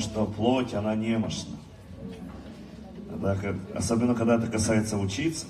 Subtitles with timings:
[0.00, 1.56] что плоть, она немощна.
[3.08, 3.36] Когда,
[3.74, 5.46] особенно когда это касается учиться,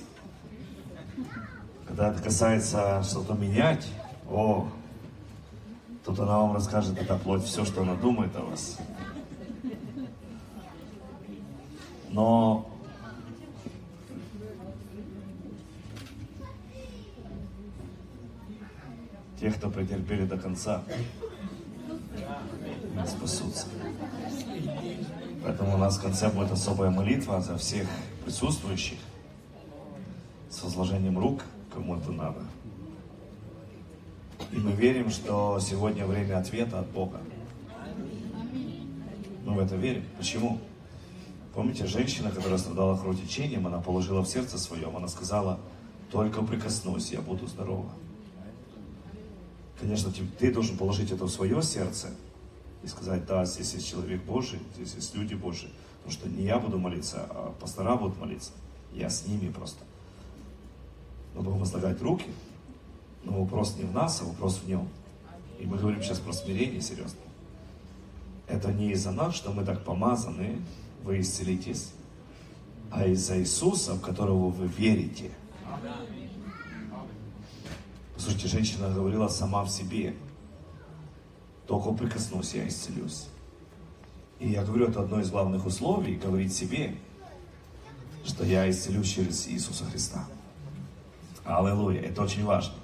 [1.86, 3.86] когда это касается что-то менять,
[4.28, 4.68] о,
[6.04, 8.78] тут она вам расскажет, эта плоть, все, что она думает о вас.
[12.10, 12.68] Но
[19.38, 20.82] те, кто претерпели до конца,
[23.06, 23.66] спасутся.
[25.42, 27.88] Поэтому у нас в конце будет особая молитва за всех
[28.24, 28.98] присутствующих
[30.50, 31.42] с возложением рук,
[31.72, 32.40] кому это надо.
[34.52, 37.20] И мы верим, что сегодня время ответа от Бога.
[39.44, 40.04] Мы в это верим.
[40.18, 40.58] Почему?
[41.54, 45.58] Помните, женщина, которая страдала кровотечением, она положила в сердце своем, она сказала,
[46.10, 47.90] только прикоснусь, я буду здорова.
[49.80, 52.08] Конечно, ты должен положить это в свое сердце
[52.82, 55.70] и сказать, да, здесь есть человек Божий, здесь есть люди Божии.
[56.04, 58.52] Потому что не я буду молиться, а пастора будут молиться.
[58.92, 59.82] Я с ними просто.
[61.34, 62.26] Мы будем возлагать руки,
[63.24, 64.86] но вопрос не в нас, а вопрос в нем.
[65.58, 67.20] И мы говорим сейчас про смирение, серьезно.
[68.48, 70.60] Это не из-за нас, что мы так помазаны,
[71.04, 71.92] вы исцелитесь,
[72.90, 75.30] а из-за Иисуса, в которого вы верите.
[78.20, 80.14] Слушайте, женщина говорила сама в себе,
[81.66, 83.28] только прикоснусь, я исцелюсь.
[84.38, 86.96] И я говорю, это одно из главных условий, говорить себе,
[88.26, 90.28] что я исцелюсь через Иисуса Христа.
[91.46, 92.74] Аллилуйя, это очень важно.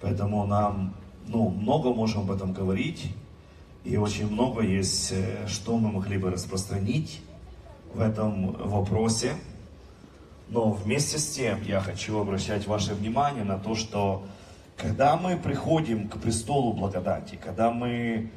[0.00, 0.94] Поэтому нам,
[1.26, 3.12] ну, много можем об этом говорить,
[3.82, 7.20] и очень много есть, э, что мы могли бы распространить
[7.92, 9.34] в этом вопросе.
[10.48, 14.24] Но вместе с тем я хочу обращать ваше внимание на то, что
[14.76, 18.30] когда мы приходим к престолу благодати, когда мы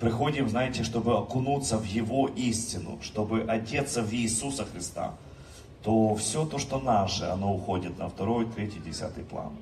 [0.00, 5.14] приходим, знаете, чтобы окунуться в Его истину, чтобы одеться в Иисуса Христа,
[5.82, 9.52] то все то, что наше, оно уходит на второй, третий, десятый план.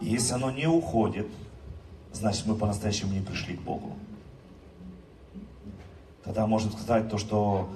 [0.00, 1.28] И если оно не уходит,
[2.12, 3.96] значит мы по-настоящему не пришли к Богу.
[6.24, 7.68] Тогда можно сказать то, что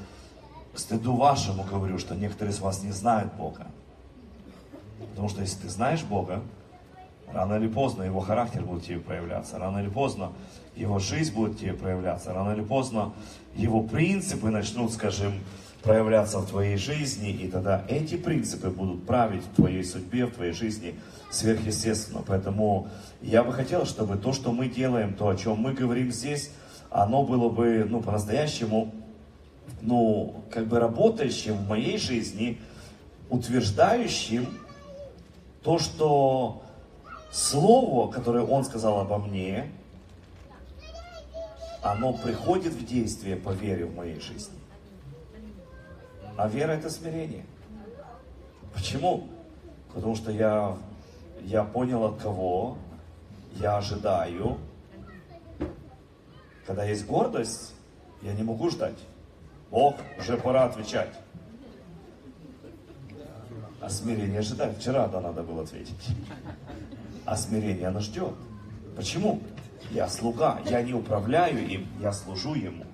[0.79, 3.67] стыду вашему говорю, что некоторые из вас не знают Бога.
[5.11, 6.43] Потому что если ты знаешь Бога,
[7.33, 10.33] рано или поздно его характер будет тебе проявляться, рано или поздно
[10.75, 13.13] его жизнь будет тебе проявляться, рано или поздно
[13.55, 15.33] его принципы начнут, скажем,
[15.83, 20.53] проявляться в твоей жизни, и тогда эти принципы будут править в твоей судьбе, в твоей
[20.53, 20.97] жизни
[21.31, 22.23] сверхъестественно.
[22.27, 22.89] Поэтому
[23.23, 26.51] я бы хотел, чтобы то, что мы делаем, то, о чем мы говорим здесь,
[26.91, 28.93] оно было бы, ну, по-настоящему
[29.81, 32.61] ну, как бы работающим в моей жизни,
[33.31, 34.47] утверждающим
[35.63, 36.63] то, что
[37.33, 39.71] слово, которое он сказал обо мне,
[41.83, 44.59] оно приходит в действие по вере в моей жизни.
[46.37, 47.45] А вера это смирение.
[48.75, 49.29] Почему?
[49.95, 50.77] Потому что я,
[51.43, 52.77] я понял от кого
[53.61, 54.59] я ожидаю.
[56.67, 57.75] Когда есть гордость,
[58.23, 58.99] я не могу ждать.
[59.71, 61.13] Бог, уже пора отвечать.
[63.81, 64.79] А смирение ожидает.
[64.79, 66.09] Вчера да надо было ответить.
[67.25, 68.35] А смирение оно ждет.
[68.97, 69.43] Почему?
[69.91, 72.85] Я слуга, я не управляю им, я служу ему.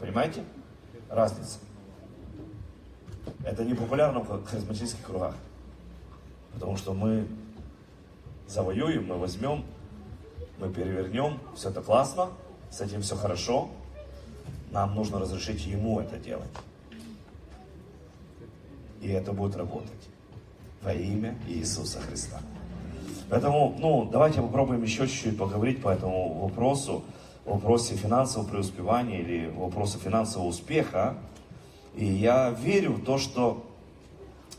[0.00, 0.42] Понимаете?
[1.08, 1.58] Разница.
[3.44, 5.34] Это не популярно в харизматических кругах.
[6.54, 7.26] Потому что мы
[8.48, 9.64] завоюем, мы возьмем,
[10.58, 12.30] мы перевернем, все это классно,
[12.70, 13.70] с этим все хорошо,
[14.70, 16.50] нам нужно разрешить ему это делать.
[19.00, 19.90] И это будет работать
[20.82, 22.40] во имя Иисуса Христа.
[23.28, 27.04] Поэтому, ну, давайте попробуем еще чуть-чуть поговорить по этому вопросу,
[27.44, 31.16] вопросе финансового преуспевания или вопросе финансового успеха.
[31.94, 33.64] И я верю в то, что,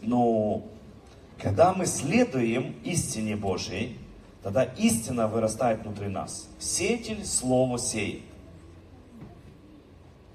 [0.02, 0.68] ну,
[1.42, 3.98] когда мы следуем истине Божьей,
[4.44, 6.48] тогда истина вырастает внутри нас.
[6.60, 8.22] Сеятель слово сеет.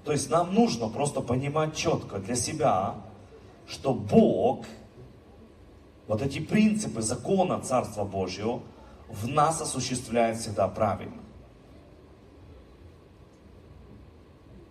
[0.07, 2.95] То есть нам нужно просто понимать четко для себя,
[3.67, 4.65] что Бог,
[6.07, 8.61] вот эти принципы закона Царства Божьего
[9.09, 11.21] в нас осуществляет всегда правильно.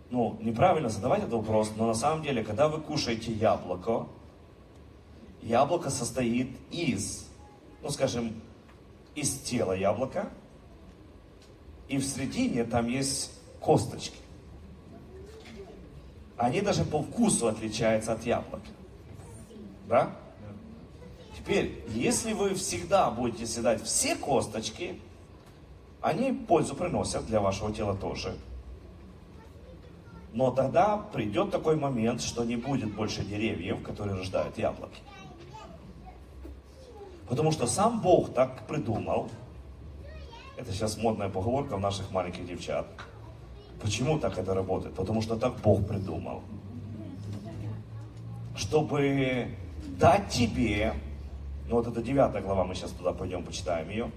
[0.09, 4.07] Ну, неправильно задавать этот вопрос, но на самом деле, когда вы кушаете яблоко,
[5.43, 7.27] яблоко состоит из,
[7.83, 8.41] ну скажем,
[9.13, 10.29] из тела яблока,
[11.89, 13.31] и в середине там есть
[13.61, 14.17] косточки
[16.37, 18.61] они даже по вкусу отличаются от яблок.
[19.87, 20.11] Да?
[21.35, 24.99] Теперь, если вы всегда будете съедать все косточки,
[26.01, 28.35] они пользу приносят для вашего тела тоже.
[30.33, 35.01] Но тогда придет такой момент, что не будет больше деревьев, которые рождают яблоки.
[37.27, 39.29] Потому что сам Бог так придумал.
[40.55, 42.87] Это сейчас модная поговорка у наших маленьких девчат.
[43.81, 44.95] Почему так это работает?
[44.95, 46.41] Потому что так Бог придумал.
[48.55, 49.49] Чтобы
[49.99, 50.93] дать тебе,
[51.67, 54.11] ну вот это 9 глава, мы сейчас туда пойдем, почитаем ее,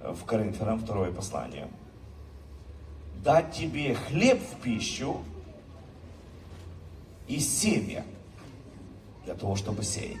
[0.00, 1.68] в Коринфянам, второе послание.
[3.24, 5.22] Дать тебе хлеб в пищу
[7.26, 8.04] и семя
[9.24, 10.18] для того, чтобы сеять.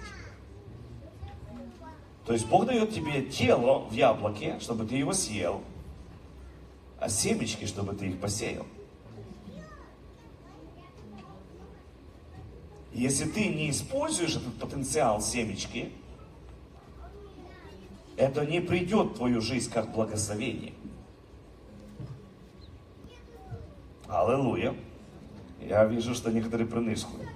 [2.24, 5.62] То есть Бог дает тебе тело в яблоке, чтобы ты его съел,
[6.98, 8.66] а семечки, чтобы ты их посеял.
[12.92, 15.92] Если ты не используешь этот потенциал семечки,
[18.16, 20.72] это не придет в твою жизнь как благословение.
[24.08, 24.74] Аллилуйя.
[25.60, 27.28] Я вижу, что некоторые принышкуют.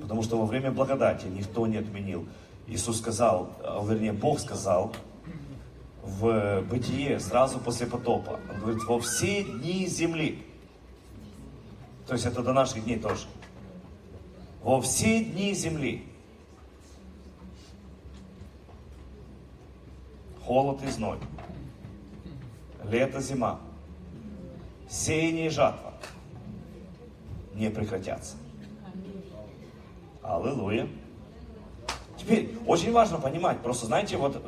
[0.00, 2.26] Потому что во время благодати никто не отменил.
[2.66, 4.94] Иисус сказал, а, вернее, Бог сказал
[6.04, 8.38] в Бытие сразу после потопа.
[8.50, 10.46] Он говорит, во все дни земли.
[12.06, 13.26] То есть это до наших дней тоже.
[14.62, 16.06] Во все дни земли.
[20.44, 21.18] Холод и зной.
[22.84, 23.60] Лето, зима.
[24.90, 25.94] Сеяние и жатва
[27.54, 28.36] не прекратятся.
[30.22, 30.88] Аллилуйя.
[32.18, 34.42] Теперь, очень важно понимать, просто знаете, вот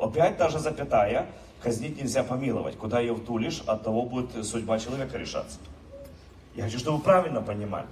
[0.00, 1.26] опять даже запятая,
[1.62, 2.76] казнить нельзя помиловать.
[2.76, 5.58] Куда ее втулишь, от того будет судьба человека решаться.
[6.54, 7.86] Я хочу, чтобы вы правильно понимали.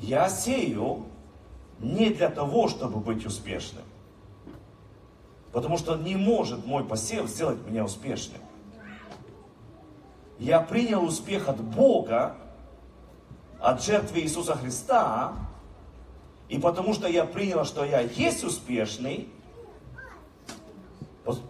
[0.00, 1.06] Я сею
[1.80, 3.84] не для того, чтобы быть успешным.
[5.52, 8.40] Потому что не может мой посев сделать меня успешным.
[10.38, 12.36] Я принял успех от Бога,
[13.60, 15.32] от жертвы Иисуса Христа,
[16.48, 19.28] и потому что я принял, что я есть успешный,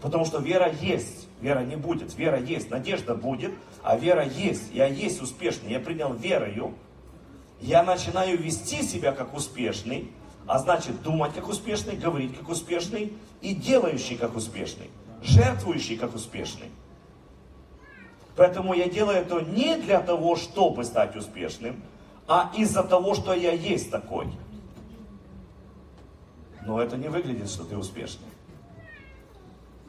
[0.01, 3.53] потому что вера есть, вера не будет, вера есть, надежда будет,
[3.83, 6.75] а вера есть, я есть успешный, я принял верою,
[7.61, 10.11] я начинаю вести себя как успешный,
[10.47, 14.91] а значит думать как успешный, говорить как успешный и делающий как успешный,
[15.23, 16.71] жертвующий как успешный.
[18.37, 21.83] Поэтому я делаю это не для того, чтобы стать успешным,
[22.29, 24.29] а из-за того, что я есть такой.
[26.65, 28.29] Но это не выглядит, что ты успешный.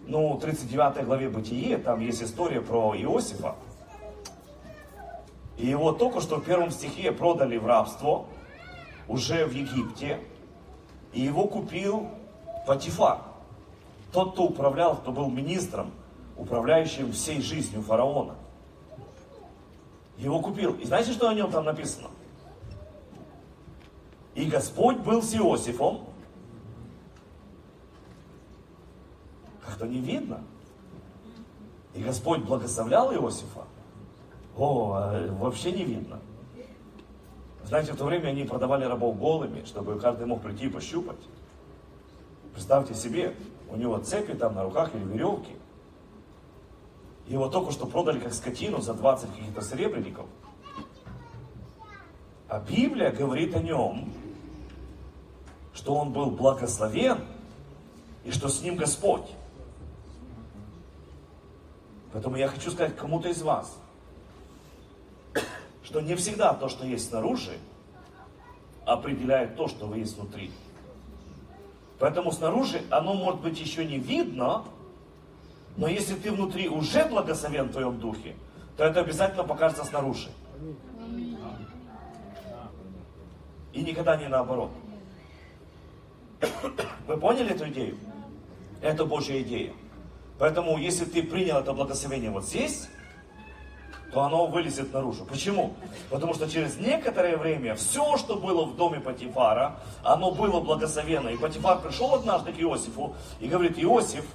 [0.05, 3.55] Ну, в 39 главе Бытие, там есть история про Иосифа.
[5.57, 8.25] И его только что в первом стихе продали в рабство,
[9.07, 10.19] уже в Египте.
[11.13, 12.07] И его купил
[12.65, 13.19] Патифар.
[14.11, 15.91] Тот, кто управлял, кто был министром,
[16.37, 18.35] управляющим всей жизнью фараона.
[20.17, 20.73] Его купил.
[20.75, 22.07] И знаете, что о нем там написано?
[24.35, 26.08] И Господь был с Иосифом.
[29.79, 30.41] Как-то не видно.
[31.93, 33.63] И Господь благословлял Иосифа.
[34.57, 36.19] О, а, вообще не видно.
[37.63, 41.19] Знаете, в то время они продавали рабов голыми, чтобы каждый мог прийти и пощупать.
[42.53, 43.33] Представьте себе,
[43.71, 45.55] у него цепи там на руках или веревки.
[47.27, 50.25] Его только что продали как скотину за 20 каких-то серебряников.
[52.49, 54.11] А Библия говорит о нем,
[55.73, 57.19] что он был благословен
[58.25, 59.38] и что с ним Господь.
[62.11, 63.77] Поэтому я хочу сказать кому-то из вас,
[65.83, 67.57] что не всегда то, что есть снаружи,
[68.85, 70.51] определяет то, что вы есть внутри.
[71.99, 74.63] Поэтому снаружи оно может быть еще не видно,
[75.77, 78.35] но если ты внутри уже благословен в твоем духе,
[78.77, 80.29] то это обязательно покажется снаружи.
[83.73, 84.71] И никогда не наоборот.
[87.07, 87.97] Вы поняли эту идею?
[88.81, 89.73] Это Божья идея.
[90.39, 92.87] Поэтому, если ты принял это благословение вот здесь,
[94.11, 95.25] то оно вылезет наружу.
[95.25, 95.73] Почему?
[96.09, 101.29] Потому что через некоторое время все, что было в доме Патифара, оно было благословенно.
[101.29, 104.25] И Патифар пришел однажды к Иосифу и говорит, Иосиф,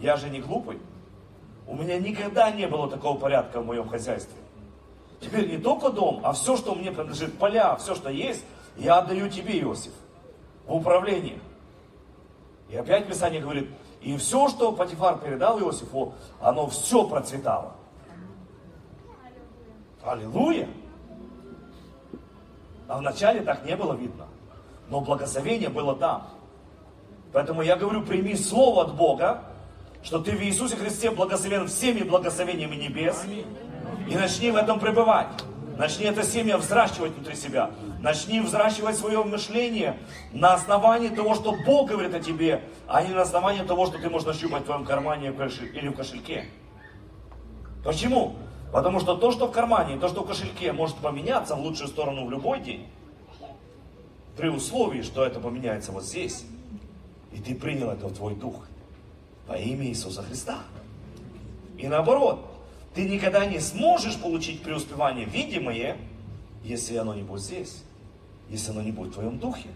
[0.00, 0.78] я же не глупый.
[1.66, 4.36] У меня никогда не было такого порядка в моем хозяйстве.
[5.20, 8.44] Теперь не только дом, а все, что мне принадлежит, поля, все, что есть,
[8.76, 9.92] я отдаю тебе, Иосиф
[10.66, 11.38] в управлении.
[12.70, 13.68] И опять Писание говорит,
[14.00, 17.72] и все, что Патифар передал Иосифу, оно все процветало.
[20.04, 20.68] Аллилуйя!
[22.88, 24.26] А вначале так не было видно.
[24.88, 26.28] Но благословение было там.
[27.32, 29.42] Поэтому я говорю, прими слово от Бога,
[30.02, 33.24] что ты в Иисусе Христе благословен всеми благословениями небес.
[34.08, 35.28] И начни в этом пребывать.
[35.76, 37.70] Начни это семя взращивать внутри себя.
[38.00, 39.98] Начни взращивать свое мышление
[40.32, 44.08] на основании того, что Бог говорит о тебе, а не на основании того, что ты
[44.08, 46.46] можешь нащупать в твоем кармане или в кошельке.
[47.84, 48.36] Почему?
[48.72, 52.26] Потому что то, что в кармане, то, что в кошельке, может поменяться в лучшую сторону
[52.26, 52.88] в любой день.
[54.36, 56.46] При условии, что это поменяется вот здесь.
[57.32, 58.66] И ты принял это в твой дух.
[59.46, 60.58] Во имя Иисуса Христа.
[61.76, 62.55] И наоборот,
[62.96, 65.98] ты никогда не сможешь получить преуспевание видимое,
[66.64, 67.82] если оно не будет здесь,
[68.48, 69.68] если оно не будет в твоем духе.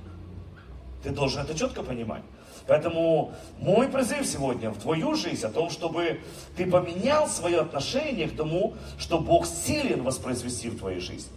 [1.03, 2.23] Ты должен это четко понимать.
[2.67, 6.21] Поэтому мой призыв сегодня в твою жизнь о том, чтобы
[6.57, 11.33] ты поменял свое отношение к тому, что Бог силен воспроизвести в твоей жизни.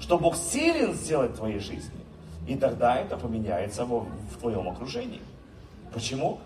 [0.00, 2.00] Что Бог силен сделать в твоей жизни.
[2.46, 5.20] И тогда это поменяется в, в твоем окружении.
[5.92, 6.38] Почему?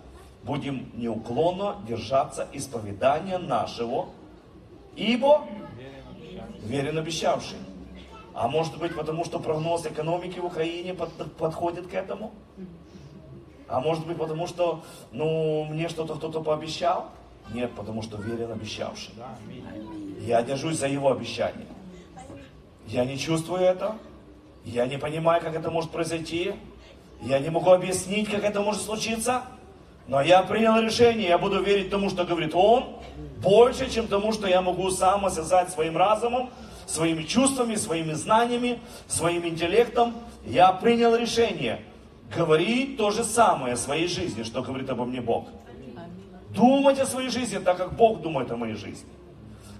[0.43, 4.09] Будем неуклонно держаться исповедания нашего
[4.95, 5.47] Ибо
[6.63, 7.57] верен обещавший.
[8.33, 12.31] А может быть потому, что прогноз экономики в Украине под, подходит к этому?
[13.67, 17.09] А может быть потому, что ну, мне что-то кто-то пообещал?
[17.53, 19.13] Нет, потому что верен обещавший.
[20.21, 21.67] Я держусь за его обещание.
[22.87, 23.97] Я не чувствую это.
[24.65, 26.53] Я не понимаю, как это может произойти.
[27.21, 29.43] Я не могу объяснить, как это может случиться.
[30.07, 32.97] Но я принял решение, я буду верить тому, что говорит Он,
[33.41, 36.49] больше, чем тому, что я могу сам осязать своим разумом,
[36.85, 40.13] своими чувствами, своими знаниями, своим интеллектом.
[40.45, 41.81] Я принял решение
[42.35, 45.47] говорить то же самое о своей жизни, что говорит обо мне Бог.
[46.49, 49.09] Думать о своей жизни так, как Бог думает о моей жизни.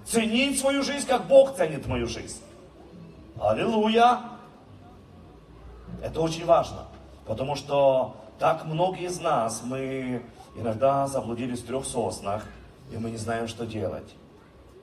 [0.06, 2.40] Ценить свою жизнь, как Бог ценит мою жизнь.
[3.40, 4.20] Аллилуйя!
[6.02, 6.86] Это очень важно,
[7.26, 10.22] потому что так многие из нас, мы
[10.56, 12.44] иногда заблудились в трех соснах,
[12.92, 14.14] и мы не знаем, что делать.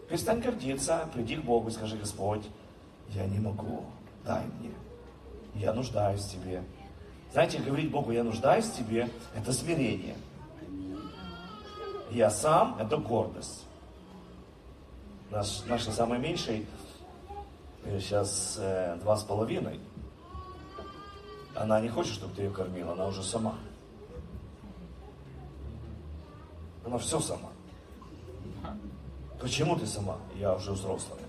[0.10, 2.46] Перестань гордиться, приди к Богу и скажи, Господь,
[3.10, 3.86] я не могу,
[4.26, 4.72] дай мне.
[5.56, 6.64] Я нуждаюсь в Тебе.
[7.32, 10.16] Знаете, говорить Богу, я нуждаюсь в Тебе, это смирение.
[12.10, 13.64] Я сам, это гордость.
[15.30, 16.66] Наш, наша самая меньшая,
[17.86, 19.80] сейчас э, два с половиной,
[21.56, 23.56] она не хочет, чтобы ты ее кормил, она уже сама.
[26.86, 27.50] Она все сама.
[29.40, 30.18] Почему ты сама?
[30.36, 31.20] Я уже взрослая.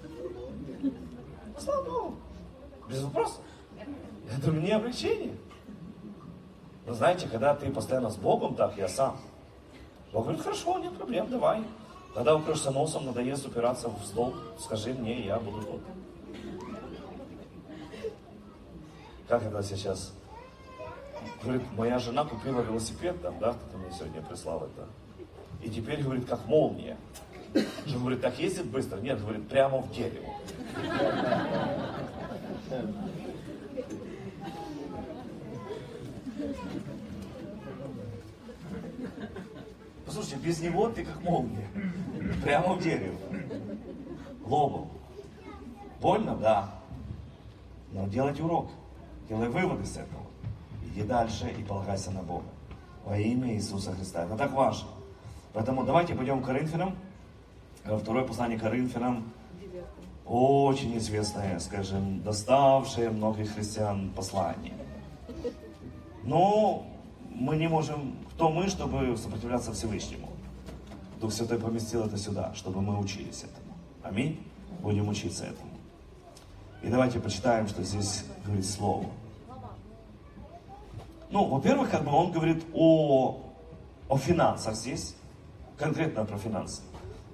[1.59, 2.15] Слава Богу.
[2.89, 3.41] Без вопросов.
[4.31, 5.35] Это мне облегчение.
[6.87, 9.17] Но знаете, когда ты постоянно с Богом, так я сам.
[10.13, 11.65] Бог говорит, хорошо, нет проблем, давай.
[12.15, 15.81] Когда упрешься носом, надоест упираться в стол, скажи мне, я буду тут.
[19.29, 20.13] Как это сейчас?
[21.43, 24.89] Говорит, моя жена купила велосипед, там, да, кто-то мне сегодня прислал это.
[25.63, 26.97] И теперь, говорит, как молния.
[27.87, 28.99] Что, говорит, так ездит быстро?
[28.99, 30.33] Нет, говорит, прямо в дерево.
[40.07, 41.69] Послушайте, без него ты как молния.
[42.43, 43.19] Прямо в дерево.
[44.45, 44.91] Лобом.
[46.01, 46.37] Больно?
[46.37, 46.75] Да.
[47.93, 48.71] Но делать урок.
[49.33, 50.27] Делай выводы с этого.
[50.85, 52.45] Иди дальше и полагайся на Бога.
[53.03, 54.25] Во имя Иисуса Христа.
[54.27, 54.89] Это так важно.
[55.55, 56.95] Поэтому давайте пойдем к Коринфянам.
[57.83, 59.33] Второе послание Коринфянам.
[60.27, 64.75] Очень известное, скажем, доставшее многих христиан послание.
[66.25, 66.87] Но
[67.31, 70.29] мы не можем, кто мы, чтобы сопротивляться Всевышнему.
[71.23, 73.79] Дух Святой поместил это сюда, чтобы мы учились этому.
[74.03, 74.47] Аминь.
[74.83, 75.71] Будем учиться этому.
[76.83, 79.07] И давайте почитаем, что здесь говорит Слово.
[81.33, 83.41] Ну, во-первых, как бы он говорит о,
[84.07, 85.17] о финансах здесь,
[85.79, 86.83] конкретно про финансы.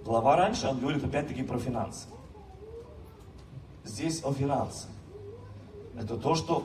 [0.04, 2.06] Глава раньше, он говорит опять-таки про финансы.
[3.82, 4.88] Здесь о финансах.
[6.00, 6.62] Это то, что,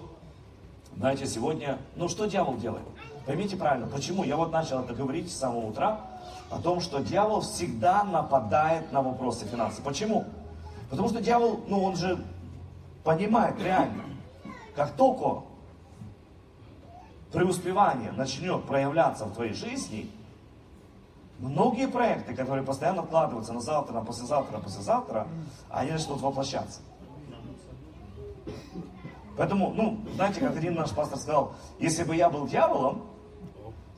[0.96, 2.86] знаете, сегодня, ну что дьявол делает?
[3.26, 4.24] Поймите правильно, почему?
[4.24, 6.02] Я вот начал это говорить с самого утра,
[6.52, 9.84] о том, что дьявол всегда нападает на вопросы финансов.
[9.84, 10.26] Почему?
[10.92, 12.24] Потому что дьявол, ну он же
[13.04, 14.04] понимает реально,
[14.76, 15.42] как только
[17.34, 20.10] преуспевание начнет проявляться в твоей жизни,
[21.40, 25.28] многие проекты, которые постоянно вкладываются на завтра, на послезавтра, на послезавтра,
[25.70, 26.80] они начнут воплощаться.
[29.36, 33.02] Поэтому, ну, знаете, как один наш пастор сказал, если бы я был дьяволом,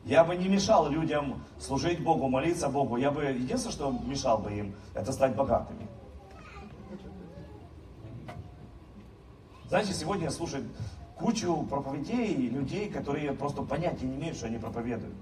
[0.05, 2.95] я бы не мешал людям служить Богу, молиться Богу.
[2.95, 5.89] Я бы, единственное, что мешал бы им, это стать богатыми.
[9.67, 10.63] Знаете, сегодня слушать
[11.17, 15.15] кучу проповедей людей, которые просто понятия не имеют, что они проповедуют.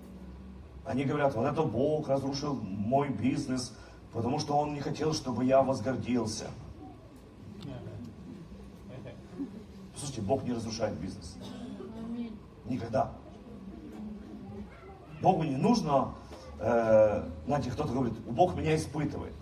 [0.85, 3.73] Они говорят, вот это Бог разрушил мой бизнес,
[4.11, 6.47] потому что Он не хотел, чтобы я возгордился.
[9.95, 11.37] Слушайте, Бог не разрушает бизнес.
[12.65, 13.11] Никогда.
[15.21, 16.13] Богу не нужно,
[16.59, 19.33] э, знаете, кто-то говорит, Бог меня испытывает.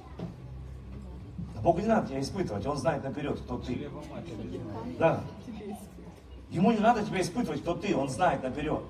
[1.64, 3.90] Богу не надо тебя испытывать, Он знает наперед, кто ты.
[5.00, 5.22] Да.
[6.52, 8.84] Ему не надо тебя испытывать, кто ты, Он знает наперед.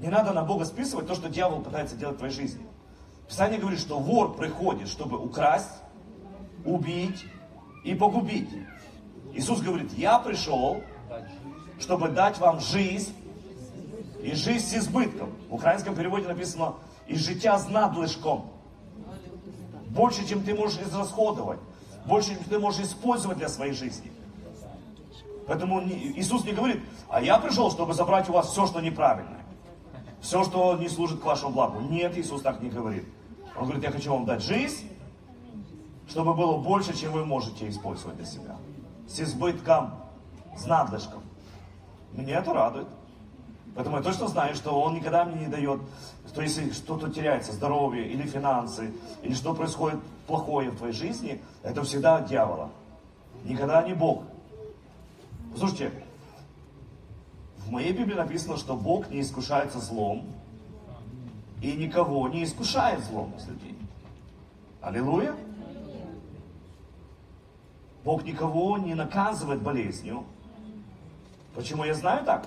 [0.00, 2.66] Не надо на Бога списывать то, что дьявол пытается делать в твоей жизни.
[3.28, 5.70] Писание говорит, что вор приходит, чтобы украсть,
[6.64, 7.24] убить
[7.84, 8.50] и погубить.
[9.32, 10.82] Иисус говорит, я пришел,
[11.78, 13.14] чтобы дать вам жизнь,
[14.20, 15.32] и жизнь с избытком.
[15.48, 16.74] В украинском переводе написано,
[17.06, 18.50] и життя с надлишком.
[19.88, 21.60] Больше, чем ты можешь израсходовать.
[22.06, 24.10] Больше, чем ты можешь использовать для своей жизни.
[25.50, 29.44] Поэтому Иисус не говорит, а я пришел, чтобы забрать у вас все, что неправильное.
[30.20, 31.80] Все, что не служит к вашему благу.
[31.80, 33.04] Нет, Иисус так не говорит.
[33.56, 34.88] Он говорит, я хочу вам дать жизнь,
[36.06, 38.56] чтобы было больше, чем вы можете использовать для себя.
[39.08, 39.96] С избытком,
[40.56, 41.20] с надлишком.
[42.12, 42.86] Меня это радует.
[43.74, 45.80] Поэтому я точно знаю, что Он никогда мне не дает,
[46.28, 51.82] что если что-то теряется, здоровье или финансы, или что происходит плохое в твоей жизни, это
[51.82, 52.70] всегда от дьявола.
[53.42, 54.22] Никогда не Бог.
[55.52, 55.92] Послушайте,
[57.58, 60.24] в моей Библии написано, что Бог не искушается злом
[61.60, 63.76] и никого не искушает злом из людей.
[64.80, 65.34] Аллилуйя.
[68.04, 70.24] Бог никого не наказывает болезнью.
[71.54, 72.46] Почему я знаю так?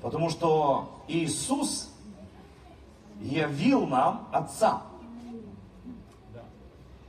[0.00, 1.90] Потому что Иисус
[3.20, 4.82] явил нам Отца.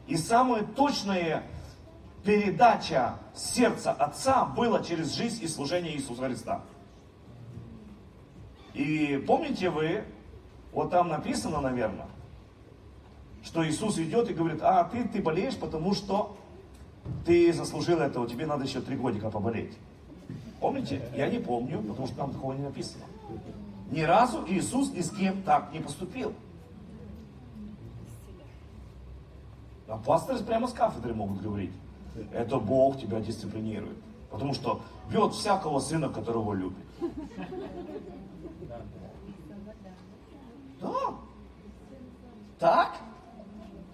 [0.07, 1.43] И самая точная
[2.24, 6.62] передача сердца Отца была через жизнь и служение Иисуса Христа.
[8.74, 10.03] И помните вы,
[10.72, 12.07] вот там написано, наверное,
[13.44, 16.38] что Иисус идет и говорит, а ты, ты болеешь, потому что
[17.25, 19.77] ты заслужил этого, тебе надо еще три годика поболеть.
[20.60, 21.01] Помните?
[21.16, 23.03] Я не помню, потому что там такого не написано.
[23.90, 26.34] Ни разу Иисус ни с кем так не поступил.
[29.88, 31.72] А пасторы прямо с кафедры могут говорить.
[32.33, 33.97] Это Бог тебя дисциплинирует.
[34.29, 36.85] Потому что бьет всякого сына, которого любит.
[40.81, 41.13] Да.
[42.59, 42.97] Так?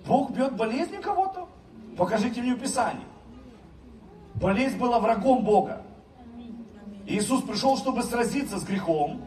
[0.06, 1.48] Бог бьет болезнью кого-то?
[1.98, 3.06] Покажите мне в Писании.
[4.36, 5.82] Болезнь была врагом Бога.
[7.06, 9.22] Иисус пришел, чтобы сразиться с грехом,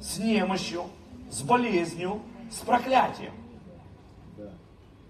[0.00, 0.84] с немощью,
[1.30, 3.32] с болезнью, с проклятием.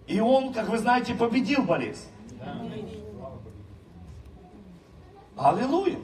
[0.06, 2.08] И Он, как вы знаете, победил болезнь.
[5.36, 5.98] Аллилуйя.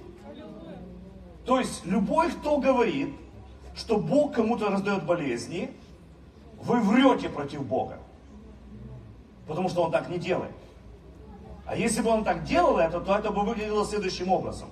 [1.45, 3.15] То есть любой, кто говорит,
[3.75, 5.71] что Бог кому-то раздает болезни,
[6.63, 7.99] вы врете против Бога.
[9.47, 10.53] Потому что Он так не делает.
[11.67, 14.69] А если бы Он так делал это, то это бы выглядело следующим образом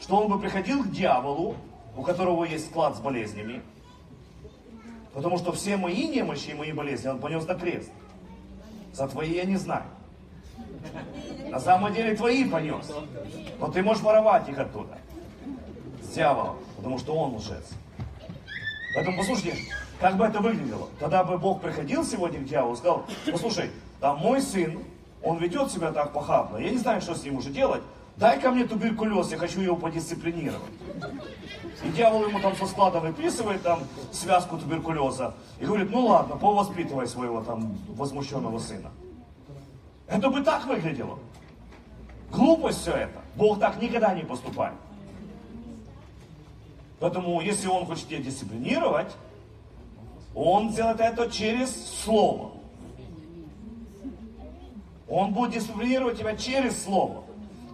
[0.00, 1.56] что он бы приходил к дьяволу,
[1.96, 3.62] у которого есть склад с болезнями,
[5.12, 7.90] потому что все мои немощи и мои болезни он понес на крест.
[8.92, 9.84] За твои я не знаю.
[11.50, 12.90] На самом деле твои понес.
[13.58, 14.98] Но ты можешь воровать их оттуда.
[16.02, 17.70] С дьяволом, потому что он лжец.
[18.94, 19.56] Поэтому послушайте,
[20.00, 20.88] как бы это выглядело?
[20.98, 24.82] Тогда бы Бог приходил сегодня к дьяволу и сказал, послушай, там мой сын,
[25.22, 27.82] он ведет себя так похабно, я не знаю, что с ним уже делать,
[28.16, 30.72] дай ко мне туберкулез, я хочу его подисциплинировать.
[31.84, 33.80] И дьявол ему там со склада выписывает там
[34.12, 38.90] связку туберкулеза и говорит, ну ладно, повоспитывай своего там возмущенного сына.
[40.10, 41.18] Это бы так выглядело.
[42.32, 43.20] Глупость все это.
[43.36, 44.74] Бог так никогда не поступает.
[46.98, 49.14] Поэтому, если Он хочет тебя дисциплинировать,
[50.34, 51.70] Он сделает это через
[52.02, 52.50] Слово.
[55.08, 57.24] Он будет дисциплинировать тебя через Слово.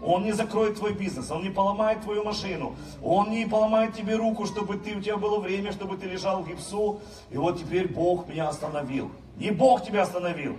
[0.03, 4.44] Он не закроет твой бизнес, он не поломает твою машину, он не поломает тебе руку,
[4.44, 8.29] чтобы ты, у тебя было время, чтобы ты лежал в гипсу, и вот теперь Бог
[8.29, 9.11] меня остановил.
[9.37, 10.57] Не Бог тебя остановил.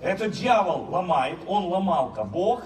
[0.00, 2.24] Это дьявол ломает, он ломалка.
[2.24, 2.62] Бог,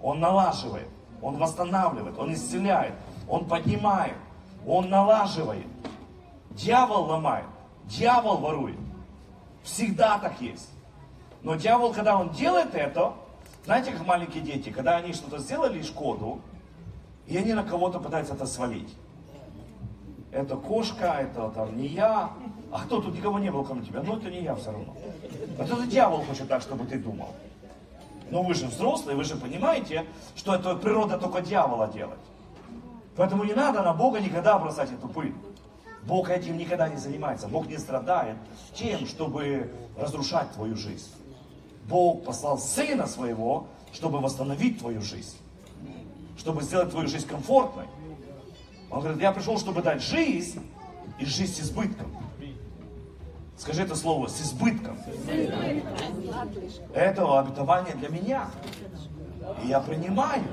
[0.00, 0.88] он налаживает,
[1.20, 2.94] он восстанавливает, он исцеляет,
[3.28, 4.14] он поднимает,
[4.66, 5.66] он налаживает.
[6.50, 7.46] Дьявол ломает,
[7.84, 8.78] дьявол ворует.
[9.62, 10.70] Всегда так есть.
[11.42, 13.14] Но дьявол, когда он делает это,
[13.64, 16.40] знаете, как маленькие дети, когда они что-то сделали шкоду,
[17.26, 18.94] и они на кого-то пытаются это свалить.
[20.30, 22.30] Это кошка, это там не я.
[22.72, 24.02] А кто тут никого не был, кроме тебя?
[24.02, 24.94] Ну это не я все равно.
[25.58, 27.28] Вот это дьявол хочет так, чтобы ты думал.
[28.30, 32.18] Но вы же взрослые, вы же понимаете, что это природа только дьявола делать.
[33.16, 35.34] Поэтому не надо на Бога никогда бросать эту пыль.
[36.06, 37.48] Бог этим никогда не занимается.
[37.48, 38.36] Бог не страдает
[38.74, 41.10] тем, чтобы разрушать твою жизнь.
[41.88, 45.36] Бог послал Сына Своего, чтобы восстановить твою жизнь.
[46.36, 47.86] Чтобы сделать твою жизнь комфортной.
[48.90, 50.60] Он говорит, я пришел, чтобы дать жизнь
[51.18, 52.06] и жизнь с избытком.
[53.56, 54.98] Скажи это слово, с избытком.
[56.94, 58.50] Это обетование для меня.
[59.64, 60.44] И я принимаю.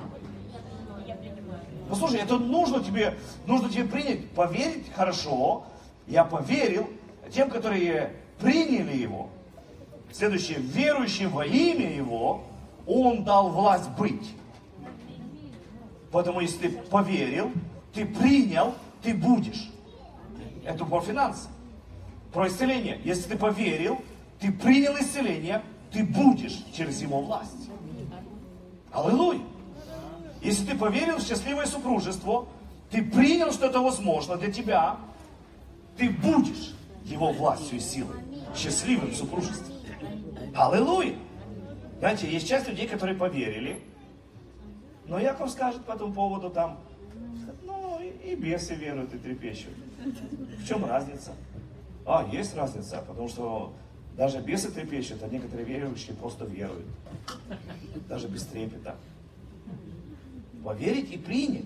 [1.90, 5.66] Послушай, это нужно тебе, нужно тебе принять, поверить хорошо.
[6.08, 6.88] Я поверил
[7.32, 9.30] тем, которые приняли его.
[10.12, 12.44] Следующее, верующим во имя его,
[12.88, 14.34] он дал власть быть.
[16.12, 17.52] Поэтому, если ты поверил,
[17.94, 19.72] ты принял, ты будешь.
[20.64, 21.50] Это про финансы,
[22.34, 23.00] про исцеление.
[23.04, 24.02] Если ты поверил,
[24.40, 27.70] ты принял исцеление, ты будешь через его власть.
[28.92, 29.42] Аллилуйя.
[30.42, 32.48] Если ты поверил в счастливое супружество,
[32.90, 34.98] ты принял, что это возможно для тебя,
[35.98, 38.18] ты будешь его властью и силой
[38.56, 39.74] счастливым в супружестве.
[40.56, 41.16] Аллилуйя!
[42.00, 43.80] Знаете, есть часть людей, которые поверили,
[45.08, 46.80] но Яков скажет по этому поводу там,
[47.64, 49.74] ну и бесы веруют и трепещут.
[50.60, 51.34] В чем разница?
[52.06, 53.74] А, есть разница, потому что
[54.18, 56.86] даже бесы трепещут, а некоторые верующие просто веруют.
[58.08, 58.96] Даже без трепета
[60.64, 61.66] поверить и принять.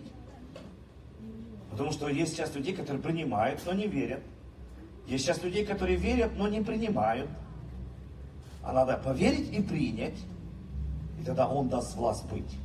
[1.72, 4.22] Потому что есть часть людей, которые принимают, но не верят.
[5.08, 7.30] Есть часть людей, которые верят, но не принимают.
[8.64, 10.18] А надо поверить и принять,
[11.22, 12.58] и тогда Он даст власть быть.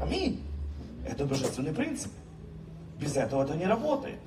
[0.00, 0.42] Аминь.
[1.08, 2.12] Это божественный принцип.
[3.00, 4.18] Без этого это не работает.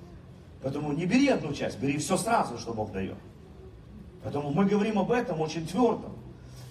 [0.61, 3.17] Поэтому не бери одну часть, бери все сразу, что Бог дает.
[4.23, 6.09] Поэтому мы говорим об этом очень твердо,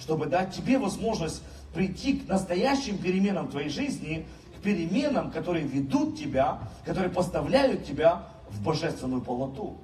[0.01, 6.61] чтобы дать тебе возможность прийти к настоящим переменам твоей жизни, к переменам, которые ведут тебя,
[6.85, 9.79] которые поставляют тебя в божественную полноту.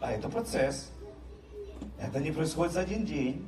[0.00, 0.90] А это процесс.
[2.00, 3.46] Это не происходит за один день.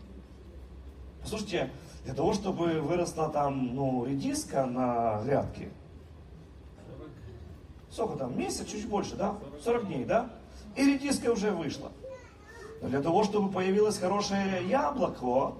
[1.23, 1.71] Послушайте,
[2.05, 5.71] для того, чтобы выросла там, ну, редиска на грядке,
[7.93, 9.37] сколько там, месяц, чуть больше, да?
[9.65, 10.31] 40 дней, да?
[10.77, 11.93] И редиска уже вышла.
[12.81, 15.55] Но для того, чтобы появилось хорошее яблоко,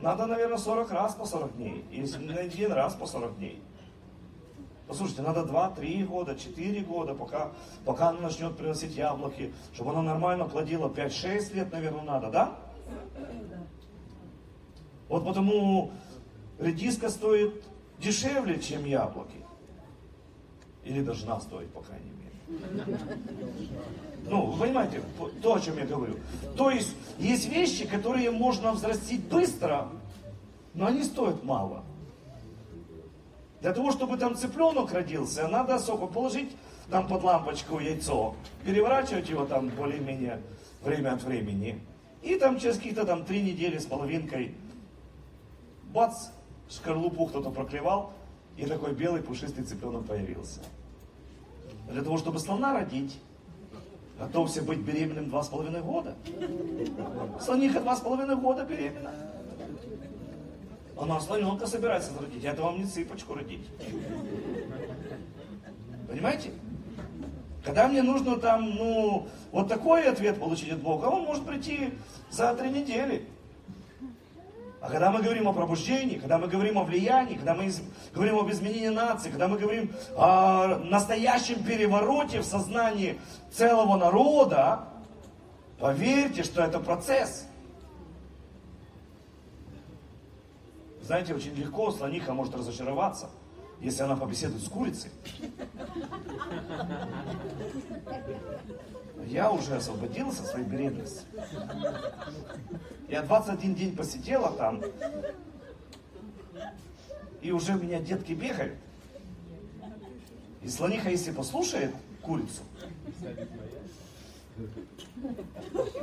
[0.00, 1.84] надо, наверное, 40 раз по 40 дней.
[1.90, 3.62] Если не один раз по 40 дней.
[4.86, 7.52] Послушайте, надо 2-3 года, 4 года, пока,
[7.84, 12.58] пока она начнет приносить яблоки, чтобы она нормально плодила 5-6 лет, наверное, надо, да?
[15.08, 15.92] Вот потому
[16.58, 17.64] редиска стоит
[17.98, 19.41] дешевле, чем яблоки.
[20.84, 22.98] Или должна стоить, по крайней мере.
[24.28, 25.02] Ну, вы понимаете,
[25.42, 26.14] то, о чем я говорю.
[26.56, 29.88] То есть, есть вещи, которые можно взрастить быстро,
[30.74, 31.84] но они стоят мало.
[33.60, 36.50] Для того, чтобы там цыпленок родился, надо соку положить
[36.90, 40.40] там под лампочку яйцо, переворачивать его там более-менее
[40.82, 41.80] время от времени.
[42.22, 44.54] И там через какие-то там три недели с половинкой,
[45.92, 46.28] бац,
[46.68, 48.12] шкарлупу кто-то проклевал,
[48.56, 50.60] и такой белый пушистый цыпленок появился.
[51.90, 53.18] Для того, чтобы слона родить,
[54.22, 56.14] Готовься быть беременным два с половиной года.
[57.40, 59.12] Слониха два с половиной года беременна.
[60.96, 62.44] Она слоненка собирается родить.
[62.44, 63.66] Это вам не цыпочку родить.
[66.08, 66.50] Понимаете?
[67.64, 71.94] Когда мне нужно там, ну, вот такой ответ получить от Бога, он может прийти
[72.30, 73.26] за три недели.
[74.82, 77.72] А когда мы говорим о пробуждении, когда мы говорим о влиянии, когда мы
[78.12, 83.20] говорим об изменении нации, когда мы говорим о настоящем перевороте в сознании
[83.52, 84.88] целого народа,
[85.78, 87.46] поверьте, что это процесс.
[91.00, 93.30] Знаете, очень легко слониха может разочароваться,
[93.80, 95.12] если она побеседует с курицей.
[99.32, 101.24] Я уже освободился от своей беременности.
[103.08, 104.82] Я 21 день посидела там,
[107.40, 108.74] и уже у меня детки бегают.
[110.60, 112.60] И слониха, если послушает курицу,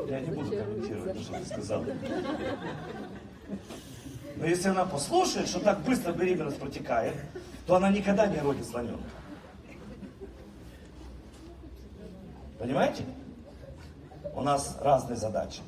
[0.08, 1.86] я не буду комментировать то, что ты сказал.
[4.38, 7.13] Но если она послушает, что так быстро беременность протекает,
[7.68, 9.04] то она никогда не родит слоненка.
[12.58, 13.06] Понимаете?
[14.39, 15.60] У нас разные задачи.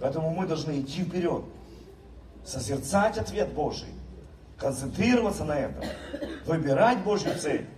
[0.00, 1.44] Поэтому мы должны идти вперед,
[2.46, 3.90] созерцать ответ Божий,
[4.56, 5.84] концентрироваться на этом,
[6.46, 7.68] выбирать Божью цель,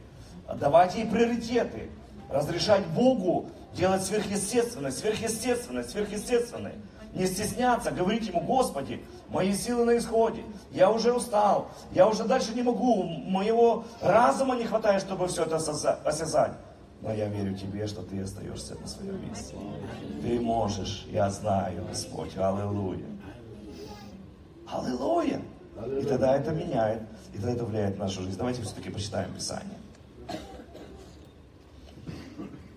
[0.46, 1.90] отдавать ей приоритеты,
[2.30, 6.74] разрешать Богу делать сверхъестественное, сверхъестественное, сверхъестественное.
[7.14, 12.54] Не стесняться, говорить ему, Господи, мои силы на исходе, я уже устал, я уже дальше
[12.54, 16.52] не могу, моего разума не хватает, чтобы все это осязать.
[17.02, 19.56] Но я верю тебе, что ты остаешься на своем месте.
[20.22, 22.36] Ты можешь, я знаю, Господь.
[22.36, 23.04] Аллилуйя.
[24.68, 25.42] Аллилуйя.
[26.00, 28.38] И тогда это меняет, и тогда это влияет на нашу жизнь.
[28.38, 29.78] Давайте все-таки почитаем Писание.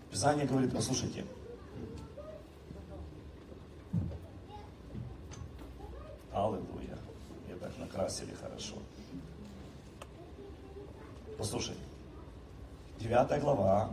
[0.09, 1.23] Писание говорит, послушайте,
[6.33, 6.97] Аллилуйя.
[7.45, 8.75] Мне так накрасили хорошо.
[11.37, 11.75] Послушай,
[12.99, 13.91] 9 глава,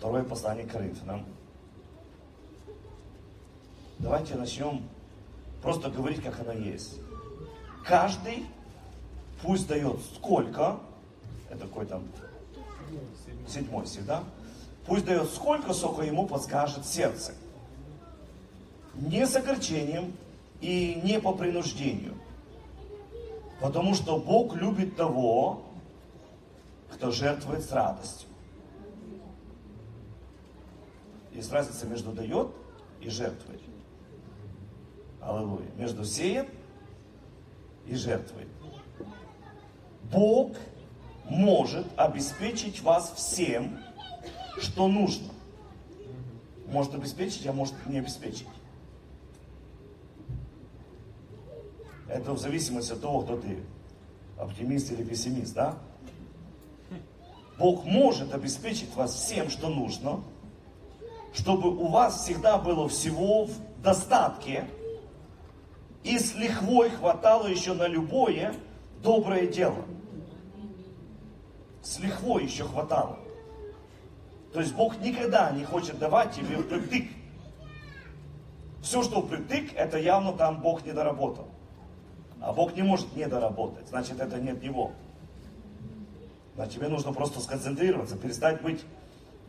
[0.00, 1.26] второе послание Коринфянам.
[3.98, 4.82] Давайте начнем
[5.60, 6.98] просто говорить, как оно есть.
[7.84, 8.46] Каждый
[9.42, 10.80] пусть дает сколько,
[11.50, 12.04] это какой там
[13.46, 14.24] седьмой всегда,
[14.86, 17.34] пусть дает сколько, сколько ему подскажет сердце.
[18.94, 20.14] Не с огорчением,
[20.62, 22.14] и не по принуждению.
[23.60, 25.62] Потому что Бог любит того,
[26.90, 28.29] кто жертвует с радостью.
[31.32, 32.48] Есть разница между дает
[33.00, 33.60] и жертвует.
[35.20, 35.70] Аллилуйя.
[35.76, 36.48] Между сеет
[37.86, 38.48] и жертвует.
[40.10, 40.56] Бог
[41.24, 43.78] может обеспечить вас всем,
[44.58, 45.28] что нужно.
[46.66, 48.46] Может обеспечить, а может не обеспечить.
[52.08, 53.62] Это в зависимости от того, кто ты,
[54.36, 55.78] оптимист или пессимист, да?
[57.56, 60.22] Бог может обеспечить вас всем, что нужно,
[61.32, 64.66] чтобы у вас всегда было всего в достатке,
[66.02, 68.54] и с лихвой хватало еще на любое
[69.02, 69.84] доброе дело.
[71.82, 73.18] С лихвой еще хватало.
[74.52, 77.08] То есть Бог никогда не хочет давать тебе впритык.
[78.82, 81.48] Все, что впритык, это явно там Бог не доработал.
[82.40, 84.92] А Бог не может не доработать, значит это нет Него.
[86.54, 88.84] Значит, тебе нужно просто сконцентрироваться, перестать быть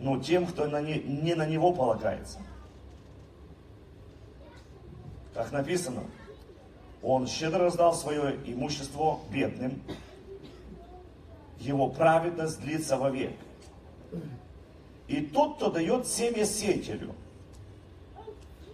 [0.01, 2.39] ну, тем, кто на не, не на Него полагается.
[5.33, 6.03] Как написано,
[7.03, 9.81] Он щедро раздал свое имущество бедным,
[11.59, 13.35] Его праведность длится вовек.
[15.07, 17.13] И тот, кто дает семя сеятелю,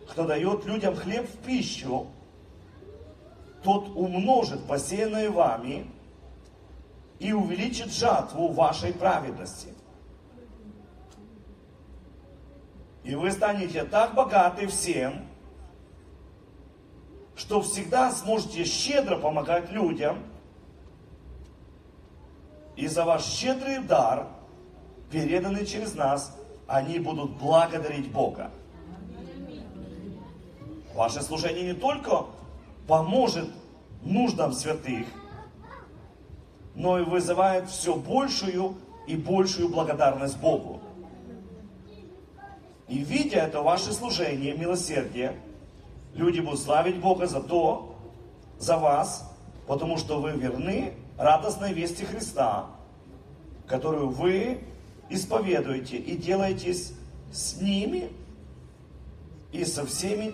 [0.09, 2.07] кто дает людям хлеб в пищу,
[3.63, 5.87] тот умножит посеянное вами
[7.19, 9.73] и увеличит жатву вашей праведности.
[13.07, 15.25] И вы станете так богаты всем,
[17.37, 20.25] что всегда сможете щедро помогать людям,
[22.75, 24.27] и за ваш щедрый дар,
[25.09, 26.35] переданный через нас,
[26.67, 28.51] они будут благодарить Бога.
[30.93, 32.25] Ваше служение не только
[32.89, 33.49] поможет
[34.01, 35.07] нуждам святых,
[36.75, 38.75] но и вызывает все большую
[39.07, 40.76] и большую благодарность Богу.
[42.87, 45.35] И видя это ваше служение, милосердие,
[46.13, 47.95] люди будут славить Бога за то,
[48.59, 49.29] за вас,
[49.67, 52.67] потому что вы верны радостной вести Христа,
[53.67, 54.61] которую вы
[55.09, 56.93] исповедуете и делаетесь
[57.31, 58.09] с ними
[59.51, 60.33] и со всеми,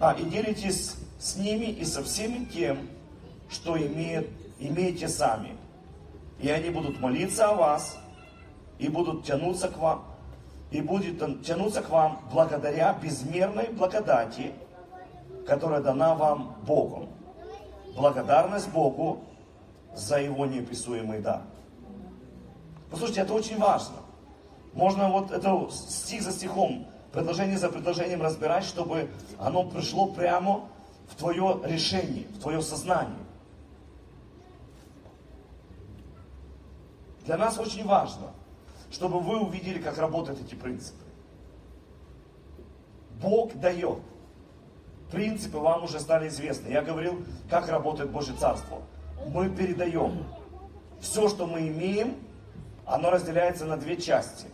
[0.00, 2.78] а, и делитесь с ними и со всеми тем,
[3.48, 4.28] что имеет,
[4.58, 5.56] имеете сами.
[6.40, 7.98] И они будут молиться о вас,
[8.78, 10.04] и будут тянуться к вам,
[10.70, 14.52] и будет тянуться к вам благодаря безмерной благодати,
[15.46, 17.08] которая дана вам Богом.
[17.96, 19.24] Благодарность Богу
[19.94, 21.42] за Его неописуемый дар.
[22.90, 23.96] Послушайте, это очень важно.
[24.72, 30.68] Можно вот это стих за стихом, предложение за предложением разбирать, чтобы оно пришло прямо
[31.08, 33.18] в твое решение, в твое сознание.
[37.26, 38.32] Для нас очень важно,
[38.90, 41.04] чтобы вы увидели, как работают эти принципы.
[43.20, 43.98] Бог дает.
[45.10, 46.68] Принципы вам уже стали известны.
[46.68, 48.82] Я говорил, как работает Божье Царство.
[49.26, 50.24] Мы передаем.
[51.00, 52.16] Все, что мы имеем,
[52.86, 54.46] оно разделяется на две части.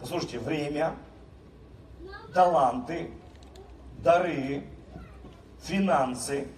[0.00, 0.94] Послушайте, время,
[2.34, 3.10] таланты,
[3.98, 4.64] дары,
[5.60, 6.48] финансы,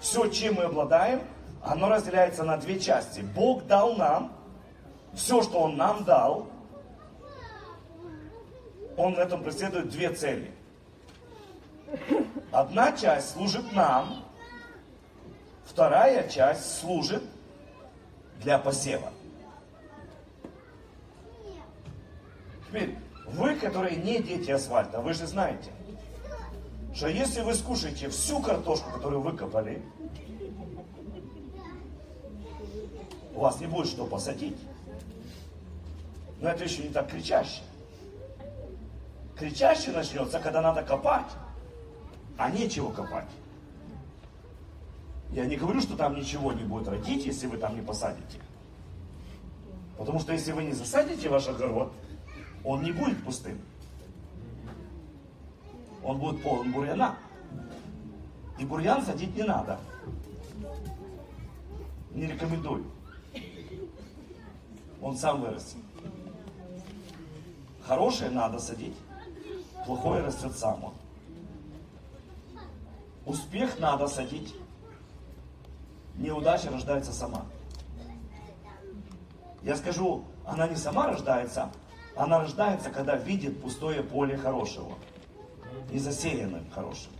[0.00, 1.22] все, чем мы обладаем,
[1.62, 3.20] оно разделяется на две части.
[3.20, 4.32] Бог дал нам,
[5.18, 6.46] все, что Он нам дал,
[8.96, 10.50] Он в этом преследует две цели.
[12.52, 14.24] Одна часть служит нам,
[15.64, 17.22] вторая часть служит
[18.40, 19.12] для посева.
[22.68, 25.70] Теперь, Вы, которые не дети асфальта, вы же знаете,
[26.94, 29.82] что если вы скушаете всю картошку, которую выкопали,
[33.34, 34.56] у вас не будет что посадить.
[36.40, 37.62] Но это еще не так кричаще.
[39.36, 41.30] Кричаще начнется, когда надо копать,
[42.36, 43.28] а нечего копать.
[45.30, 48.40] Я не говорю, что там ничего не будет родить, если вы там не посадите.
[49.98, 51.92] Потому что если вы не засадите ваш огород,
[52.64, 53.60] он не будет пустым.
[56.02, 57.16] Он будет полон бурьяна.
[58.58, 59.78] И бурьян садить не надо.
[62.12, 62.84] Не рекомендую.
[65.00, 65.78] Он сам вырастет.
[67.88, 68.94] Хорошее надо садить,
[69.86, 70.92] плохое растет само.
[73.24, 74.54] Успех надо садить,
[76.16, 77.46] неудача рождается сама.
[79.62, 81.70] Я скажу, она не сама рождается,
[82.14, 84.98] она рождается, когда видит пустое поле хорошего,
[85.90, 87.10] не засеянным хорошим.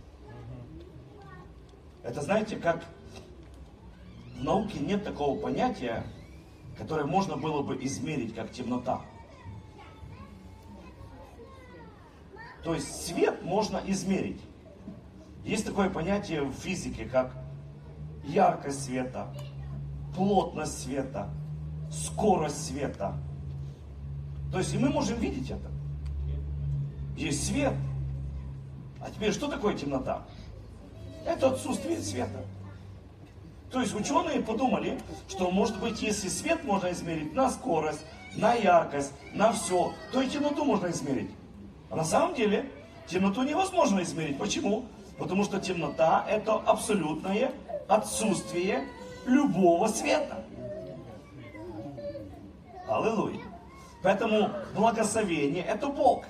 [2.03, 2.85] Это знаете, как
[4.37, 6.03] в науке нет такого понятия,
[6.77, 9.01] которое можно было бы измерить как темнота.
[12.63, 14.41] То есть свет можно измерить.
[15.45, 17.31] Есть такое понятие в физике, как
[18.23, 19.33] яркость света,
[20.15, 21.29] плотность света,
[21.91, 23.17] скорость света.
[24.51, 25.69] То есть и мы можем видеть это.
[27.15, 27.73] Есть свет.
[29.01, 30.25] А теперь что такое темнота?
[31.25, 32.45] Это отсутствие света.
[33.71, 38.03] То есть ученые подумали, что может быть, если свет можно измерить на скорость,
[38.35, 41.29] на яркость, на все, то и темноту можно измерить.
[41.89, 42.69] А на самом деле
[43.07, 44.37] темноту невозможно измерить.
[44.37, 44.85] Почему?
[45.17, 47.51] Потому что темнота это абсолютное
[47.87, 48.87] отсутствие
[49.25, 50.43] любого света.
[52.87, 53.41] Аллилуйя.
[54.01, 56.25] Поэтому благословение это Бог.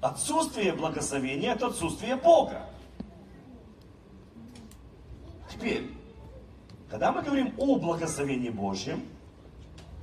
[0.00, 2.66] Отсутствие благословения это отсутствие Бога.
[5.50, 5.90] Теперь,
[6.90, 9.02] когда мы говорим о благословении Божьем,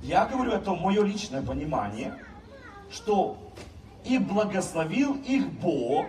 [0.02, 2.18] я говорю, это мое личное понимание,
[2.92, 3.38] что
[4.04, 6.06] и благословил их Бог,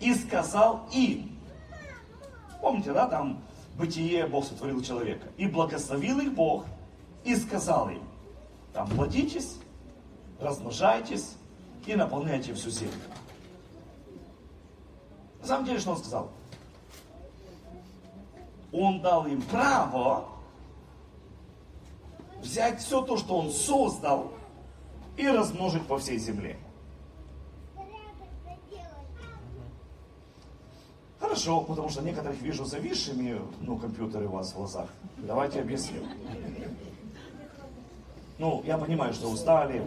[0.00, 1.36] и сказал им.
[2.60, 3.42] Помните, да, там
[3.76, 5.26] бытие Бог сотворил человека.
[5.36, 6.64] И благословил их Бог,
[7.24, 8.02] и сказал им,
[8.72, 9.56] там, плодитесь,
[10.40, 11.34] размножайтесь
[11.84, 12.94] и наполняйте всю землю.
[15.40, 16.30] На самом деле, что он сказал?
[18.72, 20.28] Он дал им право
[22.40, 24.32] взять все то, что он создал,
[25.18, 26.56] и размножить по всей земле.
[31.18, 34.88] Хорошо, потому что некоторых вижу зависшими, ну, компьютеры у вас в глазах.
[35.18, 36.00] Давайте объясню.
[38.38, 39.84] Ну, я понимаю, что устали,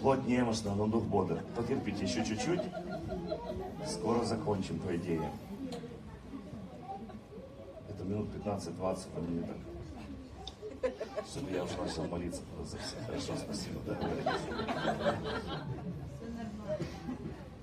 [0.00, 1.40] плоть немощна, но дух бодр.
[1.54, 2.60] Потерпите еще чуть-чуть.
[3.86, 5.30] Скоро закончим, по идее.
[7.88, 8.76] Это минут 15-20,
[9.14, 9.71] по мне так.
[11.30, 12.98] Чтобы я уже начал молиться за всех.
[13.06, 13.80] Хорошо, спасибо.
[13.86, 13.96] Да,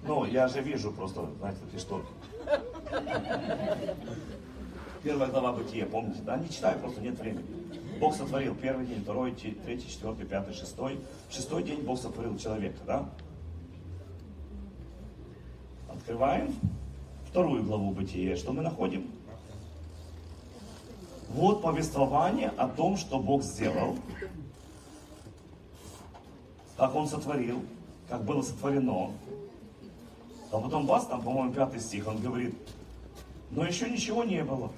[0.03, 2.09] ну, я же вижу просто, знаете, такие шторки.
[5.03, 6.37] Первая глава Бытия, помните, да?
[6.37, 7.45] Не читаю, просто нет времени.
[7.99, 10.99] Бог сотворил первый день, второй, третий, четвертый, пятый, шестой.
[11.29, 13.09] В шестой день Бог сотворил человека, да?
[15.89, 16.55] Открываем
[17.29, 18.35] вторую главу Бытия.
[18.35, 19.11] Что мы находим?
[21.29, 23.97] Вот повествование о том, что Бог сделал,
[26.75, 27.63] как Он сотворил,
[28.07, 29.11] как было сотворено.
[30.51, 32.55] А потом вас, там, по-моему, пятый стих, он говорит,
[33.51, 34.71] но еще ничего не было.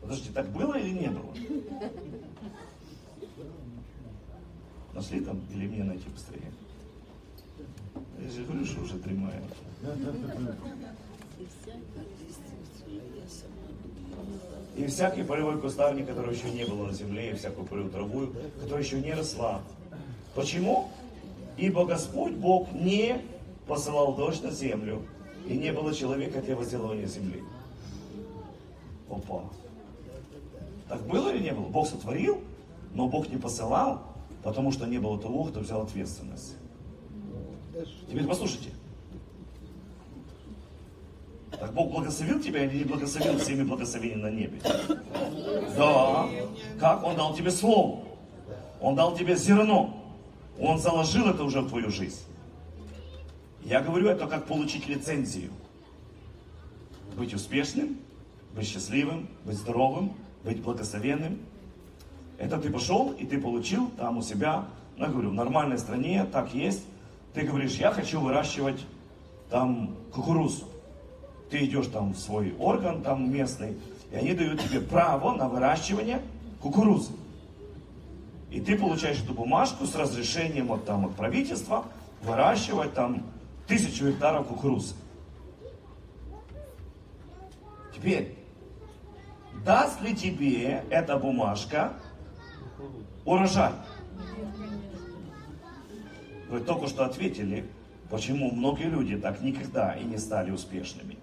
[0.00, 1.34] Подождите, так было или не было?
[4.94, 6.52] Нашли там или мне найти быстрее?
[8.20, 9.42] Я же говорю, что уже дремаю.
[14.76, 18.28] И всякий полевой кустарник, который еще не было на земле, и всякую полевую траву,
[18.60, 19.60] которая еще не росла.
[20.34, 20.88] Почему?
[21.56, 23.20] Ибо Господь Бог не
[23.66, 25.02] посылал дождь на землю,
[25.46, 27.42] и не было человека для возделывания земли.
[29.10, 29.44] Опа.
[30.88, 31.66] Так было или не было?
[31.66, 32.40] Бог сотворил,
[32.94, 34.02] но Бог не посылал,
[34.42, 36.56] потому что не было того, кто взял ответственность.
[38.08, 38.70] Теперь послушайте.
[41.60, 44.60] Так Бог благословил тебя или не благословил всеми благословениями на небе?
[45.76, 46.28] Да.
[46.78, 47.04] Как?
[47.04, 48.02] Он дал тебе слово.
[48.80, 49.96] Он дал тебе зерно.
[50.58, 52.20] Он заложил это уже в твою жизнь.
[53.62, 55.50] Я говорю это как получить лицензию.
[57.16, 57.98] Быть успешным,
[58.54, 61.38] быть счастливым, быть здоровым, быть благословенным.
[62.38, 64.66] Это ты пошел и ты получил там у себя
[65.00, 66.84] я говорю, в нормальной стране так есть.
[67.32, 68.84] Ты говоришь, я хочу выращивать
[69.48, 70.66] там кукурузу.
[71.50, 73.76] Ты идешь там в свой орган там местный,
[74.12, 76.22] и они дают тебе право на выращивание
[76.60, 77.12] кукурузы.
[78.50, 81.86] И ты получаешь эту бумажку с разрешением вот там от правительства
[82.22, 83.22] выращивать там
[83.66, 84.94] тысячу гектаров кукурузы.
[87.94, 88.36] Теперь,
[89.64, 91.92] даст ли тебе эта бумажка
[93.24, 93.72] урожай?
[96.48, 97.64] Вы только что ответили,
[98.08, 101.16] почему многие люди так никогда и не стали успешными.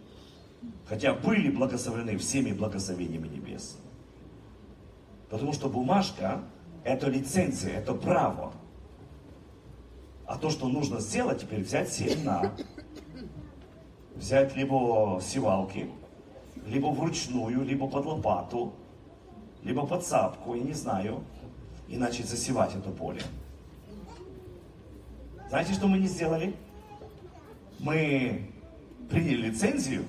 [0.88, 3.78] Хотя были благословлены всеми благословениями небес.
[5.30, 6.43] Потому что бумажка–
[6.84, 8.53] это лицензия, это право.
[10.26, 12.53] А то, что нужно сделать, теперь взять семена,
[14.15, 15.89] взять либо севалки,
[16.65, 18.74] либо вручную, либо под лопату,
[19.63, 21.24] либо под сапку, я не знаю,
[21.88, 23.22] и начать засевать это поле.
[25.49, 26.55] Знаете, что мы не сделали?
[27.80, 28.51] Мы
[29.09, 30.05] приняли лицензию,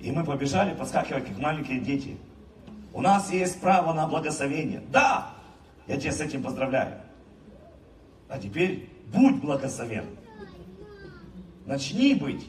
[0.00, 2.16] и мы побежали подскакивать, как маленькие дети.
[2.92, 4.82] У нас есть право на благословение.
[4.90, 5.32] Да!
[5.86, 7.00] Я тебя с этим поздравляю.
[8.28, 10.06] А теперь будь благословен.
[11.64, 12.46] Начни быть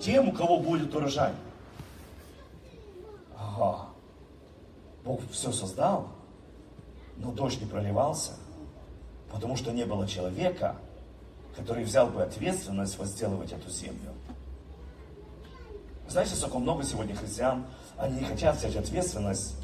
[0.00, 1.32] тем, у кого будет урожай.
[3.36, 3.86] Ага.
[5.04, 6.08] Бог все создал,
[7.16, 8.32] но дождь не проливался,
[9.30, 10.76] потому что не было человека,
[11.56, 14.11] который взял бы ответственность возделывать эту землю.
[16.12, 17.64] Знаете, сколько много сегодня христиан,
[17.96, 19.56] они не хотят взять ответственность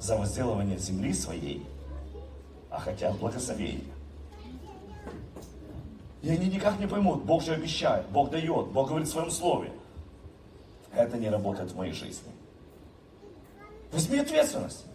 [0.00, 1.66] за возделывание земли своей,
[2.70, 3.92] а хотят благословения.
[6.22, 9.70] И они никак не поймут, Бог же обещает, Бог дает, Бог говорит в своем слове.
[10.94, 12.32] Это не работает в моей жизни.
[13.92, 14.86] Возьми ответственность.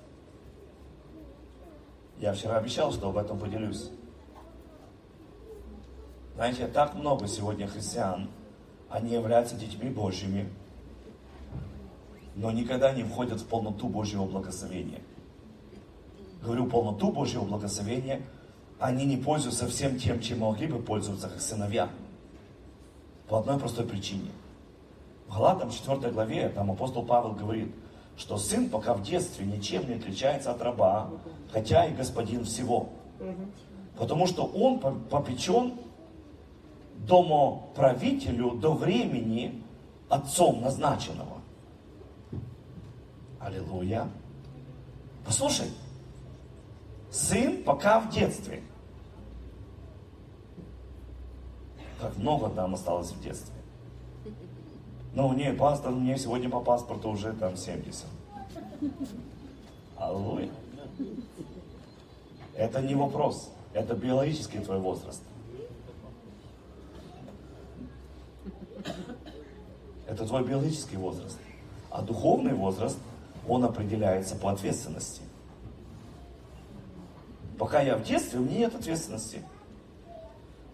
[2.18, 3.88] Я вчера обещал, что об этом поделюсь.
[6.34, 8.32] Знаете, так много сегодня христиан,
[8.94, 10.48] они являются детьми Божьими,
[12.36, 15.02] но никогда не входят в полноту Божьего благословения.
[16.44, 18.22] Говорю, полноту Божьего благословения,
[18.80, 21.90] они не пользуются всем тем, чем могли бы пользоваться как сыновья.
[23.28, 24.30] По одной простой причине.
[25.28, 27.74] В Галатам 4 главе, там апостол Павел говорит,
[28.16, 31.10] что сын пока в детстве ничем не отличается от раба,
[31.52, 32.90] хотя и господин всего.
[33.98, 35.74] Потому что он попечен
[36.98, 39.62] домоправителю до времени
[40.10, 41.42] отцом назначенного.
[43.40, 44.08] Аллилуйя.
[45.26, 45.68] Послушай,
[47.12, 48.64] сын пока в детстве.
[52.00, 53.54] Как много там осталось в детстве.
[55.14, 58.06] Ну, не, пастор, мне сегодня по паспорту уже там 70.
[59.98, 60.50] Аллилуйя.
[62.56, 63.52] Это не вопрос.
[63.74, 65.22] Это биологический твой возраст.
[70.08, 71.38] Это твой биологический возраст.
[71.90, 72.98] А духовный возраст,
[73.48, 75.22] он определяется по ответственности.
[77.58, 79.42] Пока я в детстве, у меня нет ответственности.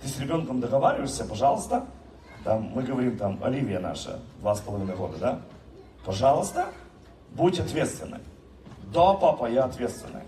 [0.02, 1.86] Ты с ребенком договариваешься, пожалуйста,
[2.44, 5.42] там, мы говорим, там, Оливия наша, два с половиной года, да?
[6.06, 6.68] Пожалуйста,
[7.32, 8.20] будь ответственной.
[8.94, 10.24] Да, папа, я ответственная.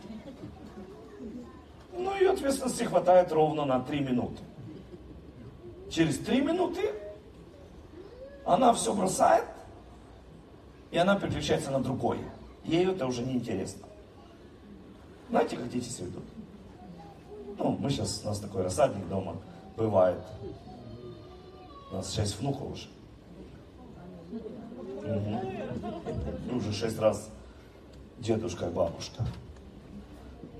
[1.97, 4.41] Ну и ответственности хватает ровно на три минуты.
[5.89, 6.91] Через три минуты
[8.45, 9.45] она все бросает,
[10.91, 12.23] и она переключается на другое.
[12.63, 13.87] Ей это уже не интересно.
[15.29, 16.23] Знаете, как дети себя ведут?
[17.57, 19.37] Ну, мы сейчас, у нас такой рассадник дома
[19.77, 20.19] бывает.
[21.91, 22.87] У нас шесть внуков уже.
[25.01, 26.57] Угу.
[26.57, 27.29] Уже шесть раз
[28.19, 29.25] дедушка и бабушка.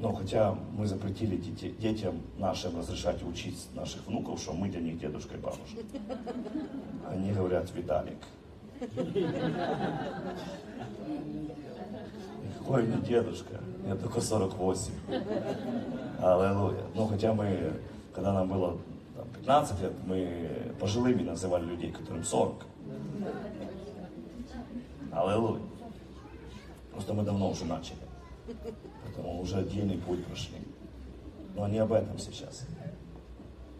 [0.02, 5.36] Но хотя мы запретили детям нашим разрешать учить наших внуков, что мы для них дедушка
[5.36, 5.78] и бабушка.
[7.08, 8.18] Они говорят, Виталик.
[12.58, 13.60] Какой мне дедушка?
[13.84, 14.92] Мне только 48.
[16.20, 16.84] Аллилуйя.
[16.96, 17.74] Ну, хотя мы,
[18.16, 18.80] когда нам было
[19.16, 22.66] там, 15 лет, мы пожилыми называли людей, которым 40.
[25.12, 25.62] Аллилуйя.
[26.92, 28.11] Просто мы давно уже начали.
[29.04, 30.58] Поэтому уже отдельный путь прошли.
[31.56, 32.66] Но не об этом сейчас.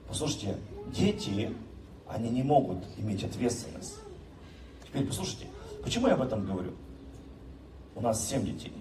[0.08, 0.58] Послушайте,
[0.88, 1.54] дети,
[2.08, 3.98] они не могут иметь ответственность.
[4.86, 5.48] Теперь послушайте,
[5.84, 6.74] почему я об этом говорю?
[7.96, 8.74] У нас семь детей.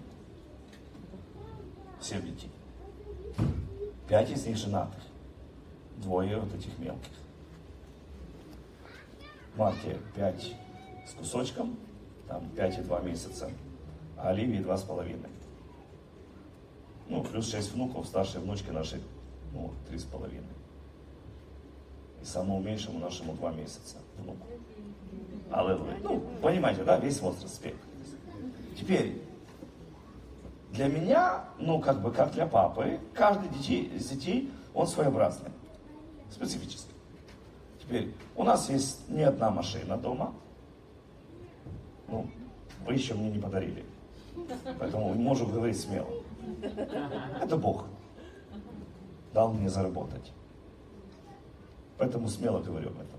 [2.01, 2.51] Семь детей.
[4.09, 5.01] Пять из них женатых.
[5.99, 7.13] Двое вот этих мелких.
[9.57, 10.55] Марте пять
[11.07, 11.77] с кусочком,
[12.29, 13.51] там пять и два месяца,
[14.17, 15.29] а Оливии два с половиной.
[17.11, 19.03] Ну, плюс шесть внуков, старшей внучки нашей
[19.53, 20.47] ну, три с половиной.
[22.23, 24.47] И самому меньшему нашему два месяца, внуку.
[25.51, 25.99] Аллилуйя.
[26.05, 27.85] Ну, понимаете, да, весь возраст спектр.
[28.79, 29.21] Теперь,
[30.71, 35.51] для меня, ну, как бы, как для папы, каждый детей, из детей, он своеобразный,
[36.31, 36.95] специфический.
[37.83, 40.33] Теперь, у нас есть не одна машина дома,
[42.07, 42.31] ну,
[42.87, 43.85] вы еще мне не подарили.
[44.79, 46.23] Поэтому можем говорить смело.
[47.41, 47.87] Это Бог
[49.33, 50.33] дал мне заработать.
[51.99, 53.19] Поэтому смело говорю об этом.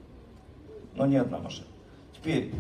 [0.95, 1.67] Но не одна машина.
[2.13, 2.53] Теперь,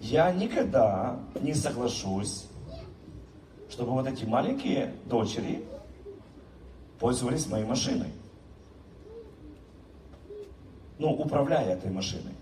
[0.00, 2.46] я никогда не соглашусь,
[3.70, 5.64] чтобы вот эти маленькие дочери
[6.98, 8.12] пользовались моей машиной.
[10.98, 12.34] Ну, управляя этой машиной.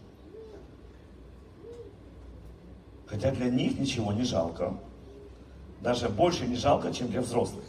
[3.06, 4.74] Хотя для них ничего не жалко.
[5.80, 7.64] Даже больше не жалко, чем для взрослых.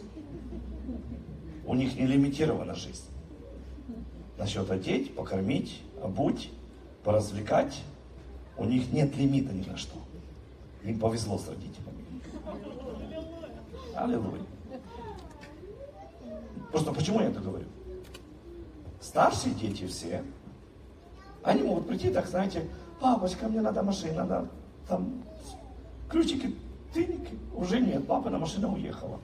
[1.65, 3.05] У них не лимитирована жизнь.
[4.37, 6.51] Насчет одеть, покормить, обуть,
[7.03, 7.81] поразвлекать,
[8.57, 9.95] у них нет лимита ни на что.
[10.83, 12.05] Им повезло с родителями.
[13.95, 14.41] Аллилуйя.
[16.71, 17.65] Просто почему я это говорю?
[18.99, 20.23] Старшие дети все,
[21.43, 22.67] они могут прийти так, знаете,
[22.99, 24.47] папочка, мне надо машина, надо
[24.87, 25.23] там
[26.09, 26.55] ключики,
[26.93, 27.37] тыники.
[27.55, 29.19] Уже нет, папина машина уехала.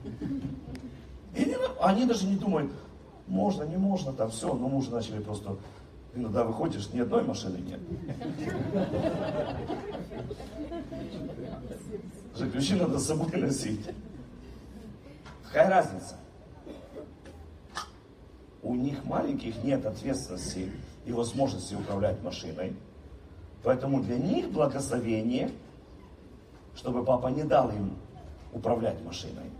[1.34, 2.72] И они, даже не думают,
[3.26, 5.56] можно, не можно, там все, но мы уже начали просто,
[6.14, 7.80] иногда выходишь, ни одной машины нет.
[12.36, 13.86] Же ключи надо с собой носить.
[15.46, 16.16] Какая разница?
[18.62, 20.70] У них маленьких нет ответственности
[21.04, 22.76] и возможности управлять машиной.
[23.62, 25.50] Поэтому для них благословение,
[26.78, 27.96] чтобы папа не дал им
[28.52, 29.50] управлять машиной.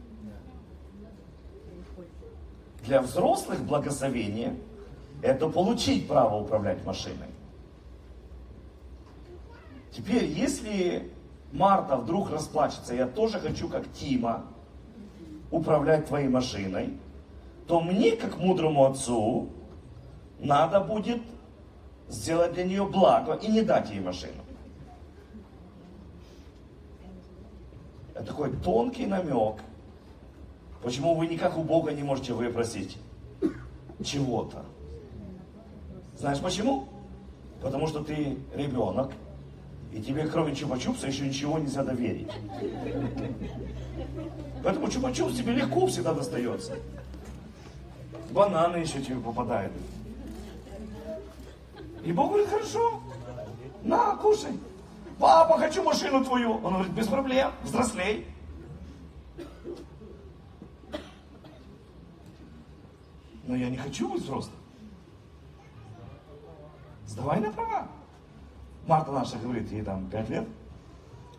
[2.84, 4.56] Для взрослых благословение–
[5.22, 7.28] это получить право управлять машиной.
[9.90, 11.10] Теперь, если
[11.52, 14.44] Марта вдруг расплачется, я тоже хочу, как Тима,
[15.50, 16.98] управлять твоей машиной,
[17.66, 19.48] то мне, как мудрому отцу,
[20.38, 21.20] надо будет
[22.08, 24.42] сделать для нее благо и не дать ей машину.
[28.18, 29.60] Это такой тонкий намек,
[30.82, 32.98] почему вы никак у Бога не можете выпросить
[34.04, 34.64] чего-то.
[36.16, 36.88] Знаешь почему?
[37.62, 39.12] Потому что ты ребенок,
[39.92, 42.28] и тебе кроме чупа-чупса еще ничего нельзя доверить.
[44.64, 46.74] Поэтому чупа-чупс тебе легко всегда достается.
[48.32, 49.72] Бананы еще тебе попадают.
[52.04, 53.00] И Бог говорит, хорошо,
[53.84, 54.58] на, кушай.
[55.18, 56.54] Папа, хочу машину твою.
[56.64, 58.26] Он говорит, без проблем, взрослей.
[63.44, 64.54] Но я не хочу быть взрослым.
[67.06, 67.88] Сдавай на права.
[68.86, 70.48] Марта наша говорит, ей там 5 лет.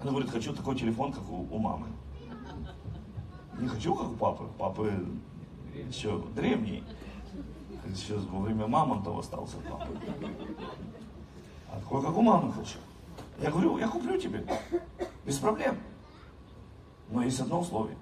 [0.02, 1.88] Она говорит, хочу такой телефон, как у, у мамы.
[3.60, 4.44] Не хочу, как у папы.
[4.58, 4.94] Папы
[5.88, 6.84] еще древний.
[7.86, 9.88] Еще во время мамонтова остался папа.
[11.72, 12.78] А такой, как у мамы хочу.
[13.42, 14.46] Я говорю, я куплю тебе.
[15.26, 15.78] Без проблем.
[17.10, 17.98] Но есть одно условие.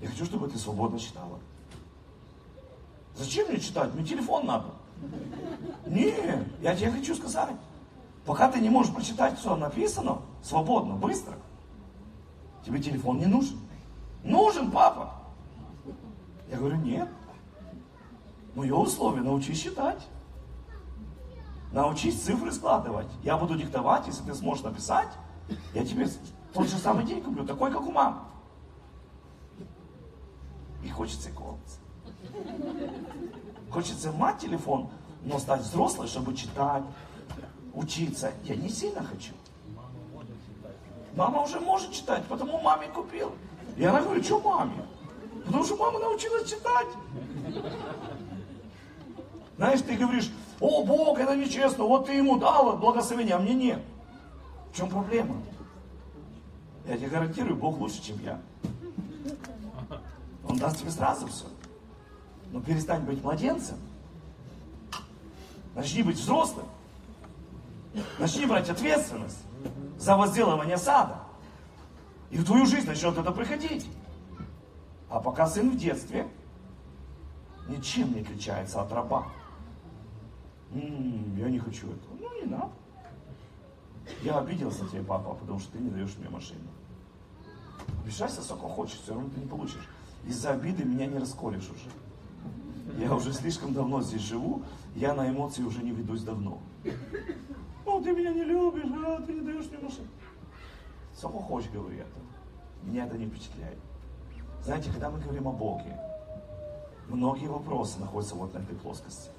[0.00, 1.38] Я хочу, чтобы ты свободно читала.
[3.16, 3.92] Зачем мне читать?
[3.94, 4.66] Мне телефон надо.
[5.86, 6.14] Не,
[6.60, 7.56] я тебе хочу сказать.
[8.24, 11.34] Пока ты не можешь прочитать, что написано, свободно, быстро,
[12.64, 13.58] тебе телефон не нужен.
[14.24, 15.14] Нужен, папа.
[16.50, 17.08] Я говорю, нет.
[18.54, 20.06] Мое условие, научись читать.
[21.76, 23.06] Научись цифры складывать.
[23.22, 25.10] Я буду диктовать, если ты сможешь написать,
[25.74, 26.08] я тебе
[26.54, 28.20] тот же самый день куплю, такой, как у мамы.
[30.82, 31.78] И хочется колоться.
[33.70, 34.88] Хочется мать телефон,
[35.22, 36.82] но стать взрослой, чтобы читать,
[37.74, 38.32] учиться.
[38.44, 39.34] Я не сильно хочу.
[41.14, 43.32] Мама уже может читать, потому маме купил.
[43.76, 44.82] И она говорит, что маме?
[45.44, 46.88] Потому что мама научилась читать.
[49.58, 50.30] Знаешь, ты говоришь,
[50.60, 53.82] о, Бог, это нечестно, вот ты ему дал благословение, а мне нет.
[54.72, 55.36] В чем проблема?
[56.86, 58.40] Я тебе гарантирую, Бог лучше, чем я.
[60.48, 61.44] Он даст тебе сразу все.
[62.52, 63.76] Но перестань быть младенцем.
[65.74, 66.66] Начни быть взрослым.
[68.18, 69.38] Начни брать ответственность
[69.98, 71.18] за возделывание сада.
[72.30, 73.86] И в твою жизнь начнет это приходить.
[75.08, 76.26] А пока сын в детстве,
[77.68, 79.26] ничем не отличается от раба.
[81.36, 82.14] Я не хочу этого.
[82.18, 82.70] Ну, не надо.
[84.22, 86.68] Я обиделся на тебя, папа, потому что ты не даешь мне машину.
[88.02, 89.88] Обижайся сколько хочешь, все равно ты не получишь.
[90.26, 91.90] Из-за обиды меня не расколешь уже.
[92.98, 94.62] Я уже слишком давно здесь живу,
[94.94, 96.60] я на эмоции уже не ведусь давно.
[97.84, 100.08] Ну, ты меня не любишь, а ты не даешь мне машину.
[101.14, 102.18] Сколько хочешь, говори это.
[102.82, 103.78] Меня это не впечатляет.
[104.62, 105.98] Знаете, когда мы говорим о Боге,
[107.08, 109.30] многие вопросы находятся вот на этой плоскости.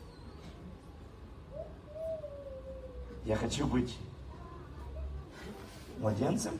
[3.28, 3.93] Я хочу быть
[5.97, 6.57] младенцем,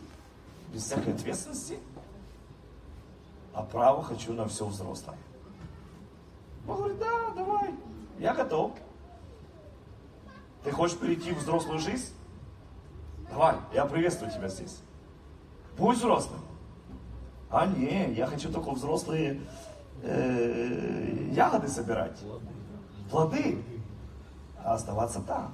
[0.74, 1.80] без всякой ответственности,
[3.54, 5.18] а право хочу на все взрослое.
[6.68, 7.74] Он говорит, да, давай,
[8.20, 8.74] я готов.
[10.66, 12.14] Ты хочешь перейти в взрослую жизнь?
[13.30, 14.82] Давай, я приветствую тебя здесь.
[15.78, 16.42] Будь взрослым.
[17.50, 19.40] А не, я хочу только взрослые
[20.04, 22.20] э, ягоды собирать.
[23.10, 23.64] Плоды.
[24.62, 25.54] А оставаться там.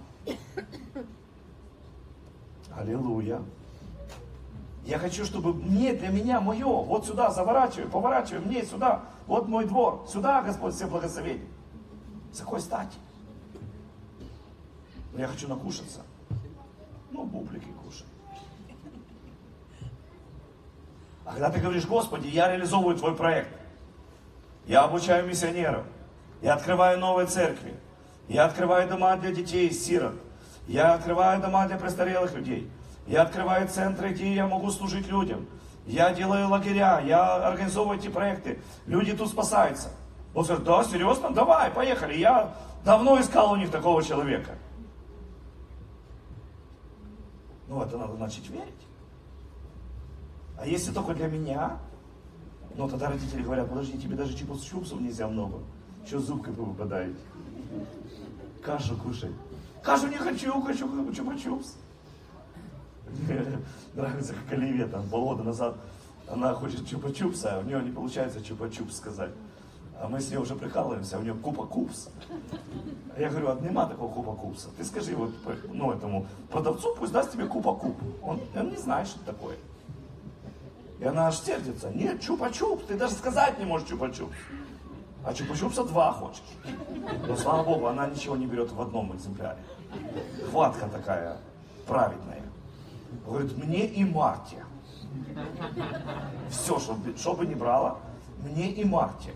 [2.78, 3.42] Аллилуйя.
[4.86, 9.66] Я хочу, чтобы мне, для меня, мое, вот сюда заворачивай, поворачивай, мне сюда, вот мой
[9.66, 11.48] двор, сюда, Господь, все благословения.
[12.34, 12.98] С какой стати?
[15.16, 16.02] Я хочу накушаться.
[17.12, 18.06] Ну, бублики кушай.
[21.26, 23.52] А когда ты говоришь, Господи, я реализовываю твой проект,
[24.66, 25.86] я обучаю миссионеров,
[26.42, 27.76] я открываю новые церкви,
[28.28, 30.16] я открываю дома для детей и сирот,
[30.68, 32.70] я открываю дома для престарелых людей,
[33.08, 35.46] я открываю центры, где я могу служить людям,
[35.86, 39.90] я делаю лагеря, я организовываю эти проекты, люди тут спасаются.
[40.34, 41.30] Он говорит, да, серьезно?
[41.30, 42.18] Давай, поехали.
[42.18, 44.52] Я давно искал у них такого человека.
[47.68, 48.74] Ну, это надо начать верить.
[50.58, 51.78] А если только для меня,
[52.76, 55.60] ну, тогда родители говорят, подожди, тебе даже чипсов нельзя много.
[56.06, 57.16] Еще зубкой выпадает.
[58.64, 59.32] Кашу кушай.
[59.84, 61.74] Кашу не хочу, хочу чупа-чупс.
[63.28, 63.46] Мне
[63.94, 65.76] нравится, как Оливия там полгода назад,
[66.28, 69.32] она хочет чупа-чупса, а у нее не получается чупа-чупс сказать.
[70.00, 72.10] А мы с ней уже прикалываемся, а у нее купа купс.
[73.16, 74.70] А я говорю, а нема такого купа купса.
[74.78, 75.32] Ты скажи вот,
[75.72, 77.96] ну, этому продавцу, пусть даст тебе купа куп.
[78.24, 79.58] Он, он не знает, что это такое.
[81.00, 81.90] И она аж сердится.
[81.92, 84.32] Нет, чупа-чупс, ты даже сказать не можешь чупа-чупс.
[85.26, 86.44] А чупа-чупса два хочешь.
[87.28, 89.60] Но слава богу, она ничего не берет в одном экземпляре.
[90.50, 91.38] Хватка такая
[91.88, 92.42] праведная.
[93.26, 94.66] Говорит, мне и Марте.
[96.50, 98.00] Все, чтобы, чтобы не брала,
[98.44, 99.32] мне и Марте.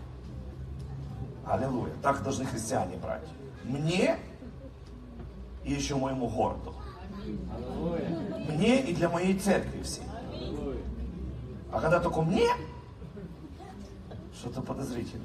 [1.46, 1.94] Аллилуйя.
[2.02, 3.26] Так должны христиане брать.
[3.64, 4.18] Мне
[5.64, 6.74] и еще моему городу.
[8.50, 10.04] Мне и для моей церкви всей.
[11.72, 12.48] А когда только мне,
[14.34, 15.24] что-то подозрительно.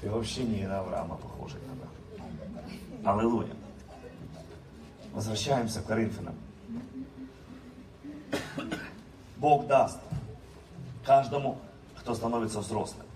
[0.00, 3.12] Ты вообще не на Авраама похожий тогда.
[3.12, 3.54] Аллилуйя.
[5.12, 6.34] Возвращаемся к Коринфянам.
[9.36, 9.98] Бог даст
[11.04, 11.58] каждому,
[11.96, 13.06] кто становится взрослым.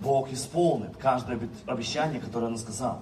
[0.00, 3.00] Бог исполнит каждое обещание, которое Он сказал.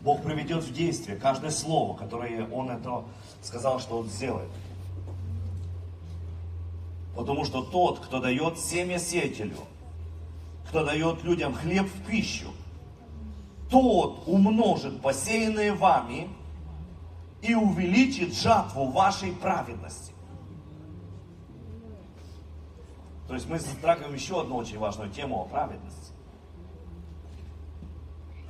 [0.00, 3.04] Бог приведет в действие каждое слово, которое Он это
[3.42, 4.48] сказал, что Он сделает.
[7.14, 9.58] Потому что тот, кто дает семя сеятелю,
[10.68, 12.48] кто дает людям хлеб в пищу,
[13.70, 16.28] тот умножит посеянное вами
[17.42, 20.12] и увеличит жатву вашей праведности.
[23.28, 26.12] То есть мы затрагиваем еще одну очень важную тему о праведности.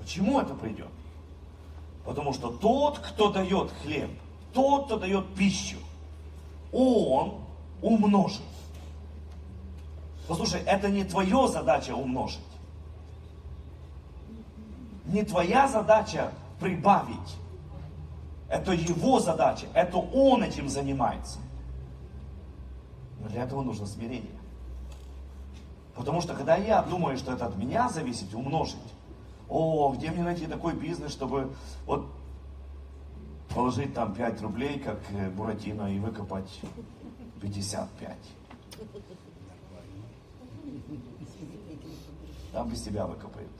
[0.00, 0.88] Почему это придет?
[2.04, 4.10] Потому что тот, кто дает хлеб,
[4.54, 5.78] тот, кто дает пищу,
[6.72, 7.40] он
[7.82, 8.40] умножит.
[10.28, 12.40] Послушай, это не твоя задача умножить.
[15.06, 17.36] Не твоя задача прибавить.
[18.50, 19.66] Это его задача.
[19.72, 21.38] Это он этим занимается.
[23.20, 24.38] Но для этого нужно смирение.
[25.94, 28.76] Потому что когда я думаю, что это от меня зависит, умножить,
[29.48, 31.52] о, где мне найти такой бизнес, чтобы
[31.86, 32.06] вот
[33.48, 36.60] положить там 5 рублей, как э, Буратино, и выкопать
[37.40, 38.16] 55.
[42.52, 43.50] Там без тебя выкопают.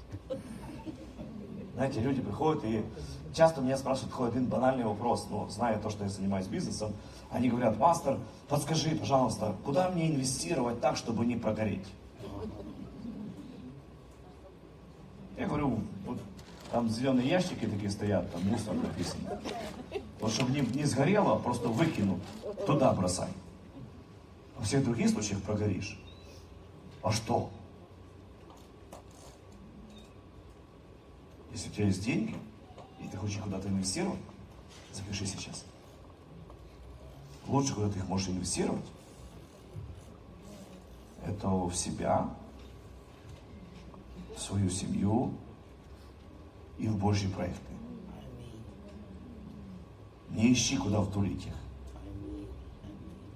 [1.74, 2.84] Знаете, люди приходят и
[3.32, 6.93] часто меня спрашивают такой один банальный вопрос, ну, зная то, что я занимаюсь бизнесом,
[7.30, 8.18] они говорят, мастер,
[8.49, 11.86] подскажи, пожалуйста, куда мне инвестировать так, чтобы не прогореть?
[15.36, 16.18] Я говорю, вот
[16.72, 19.41] там зеленые ящики такие стоят, там мусор написано.
[20.20, 22.18] Вот чтобы не, не сгорело, просто выкину,
[22.66, 23.28] туда бросай.
[24.57, 25.97] Во всех других случаях прогоришь.
[27.03, 27.51] А что?
[31.53, 32.37] Если у тебя есть деньги,
[33.01, 34.21] и ты хочешь куда-то инвестировать,
[34.93, 35.65] запиши сейчас.
[37.47, 38.85] Лучше, куда ты их можешь инвестировать,
[41.25, 42.29] это в себя,
[44.37, 45.33] свою семью
[46.79, 47.73] и в Божьи проекты.
[50.31, 51.55] Не ищи, куда втулить их.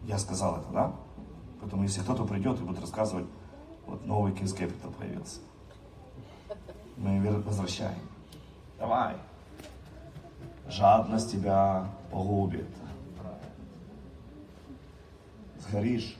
[0.05, 0.97] Я сказал это, да?
[1.61, 3.27] Поэтому если кто-то придет и будет рассказывать,
[3.87, 5.41] вот новый Kings Capital появился.
[6.97, 7.99] Мы возвращаем.
[8.78, 9.16] Давай.
[10.68, 12.68] Жадность тебя погубит.
[15.61, 16.16] Сгоришь.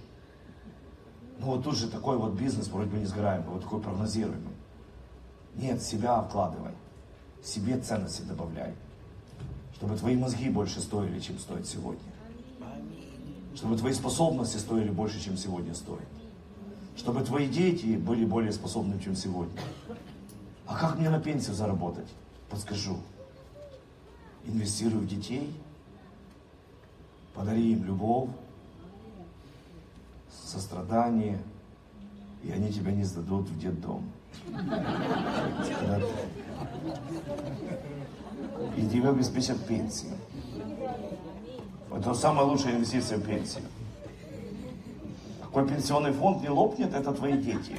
[1.39, 4.55] Ну вот тут же такой вот бизнес вроде бы не сгораемый, вот такой прогнозируемый.
[5.57, 6.73] Нет, себя вкладывай.
[7.43, 8.75] Себе ценности добавляй.
[9.75, 12.01] Чтобы твои мозги больше стоили, чем стоят сегодня.
[13.55, 16.07] Чтобы твои способности стоили больше, чем сегодня стоят.
[16.97, 19.61] Чтобы твои дети были более способны, чем сегодня.
[20.67, 22.09] А как мне на пенсию заработать?
[22.51, 22.99] Подскажу.
[24.45, 25.55] Инвестируй в детей,
[27.35, 28.31] подари им любовь,
[30.45, 31.39] сострадание,
[32.43, 34.11] и они тебя не сдадут в детдом.
[38.77, 40.17] И тебе обеспечат пенсию.
[41.95, 43.65] Это самая лучшая инвестиция в пенсию.
[45.43, 47.79] Какой пенсионный фонд не лопнет, это твои дети.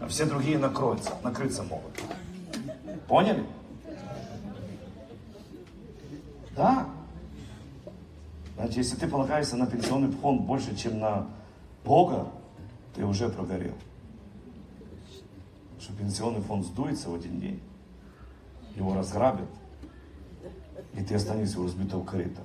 [0.00, 1.92] А все другие накроются, накрыться могут.
[3.06, 3.44] Поняли?
[6.56, 6.88] Да.
[8.56, 11.26] Значит, если ты полагаешься на пенсионный фонд больше, чем на
[11.84, 12.28] Бога,
[12.94, 13.74] ты уже прогорел.
[15.78, 17.62] Что пенсионный фонд сдуется в один день,
[18.76, 19.48] его разграбят,
[20.94, 22.42] и ты останешься у разбитого корыта.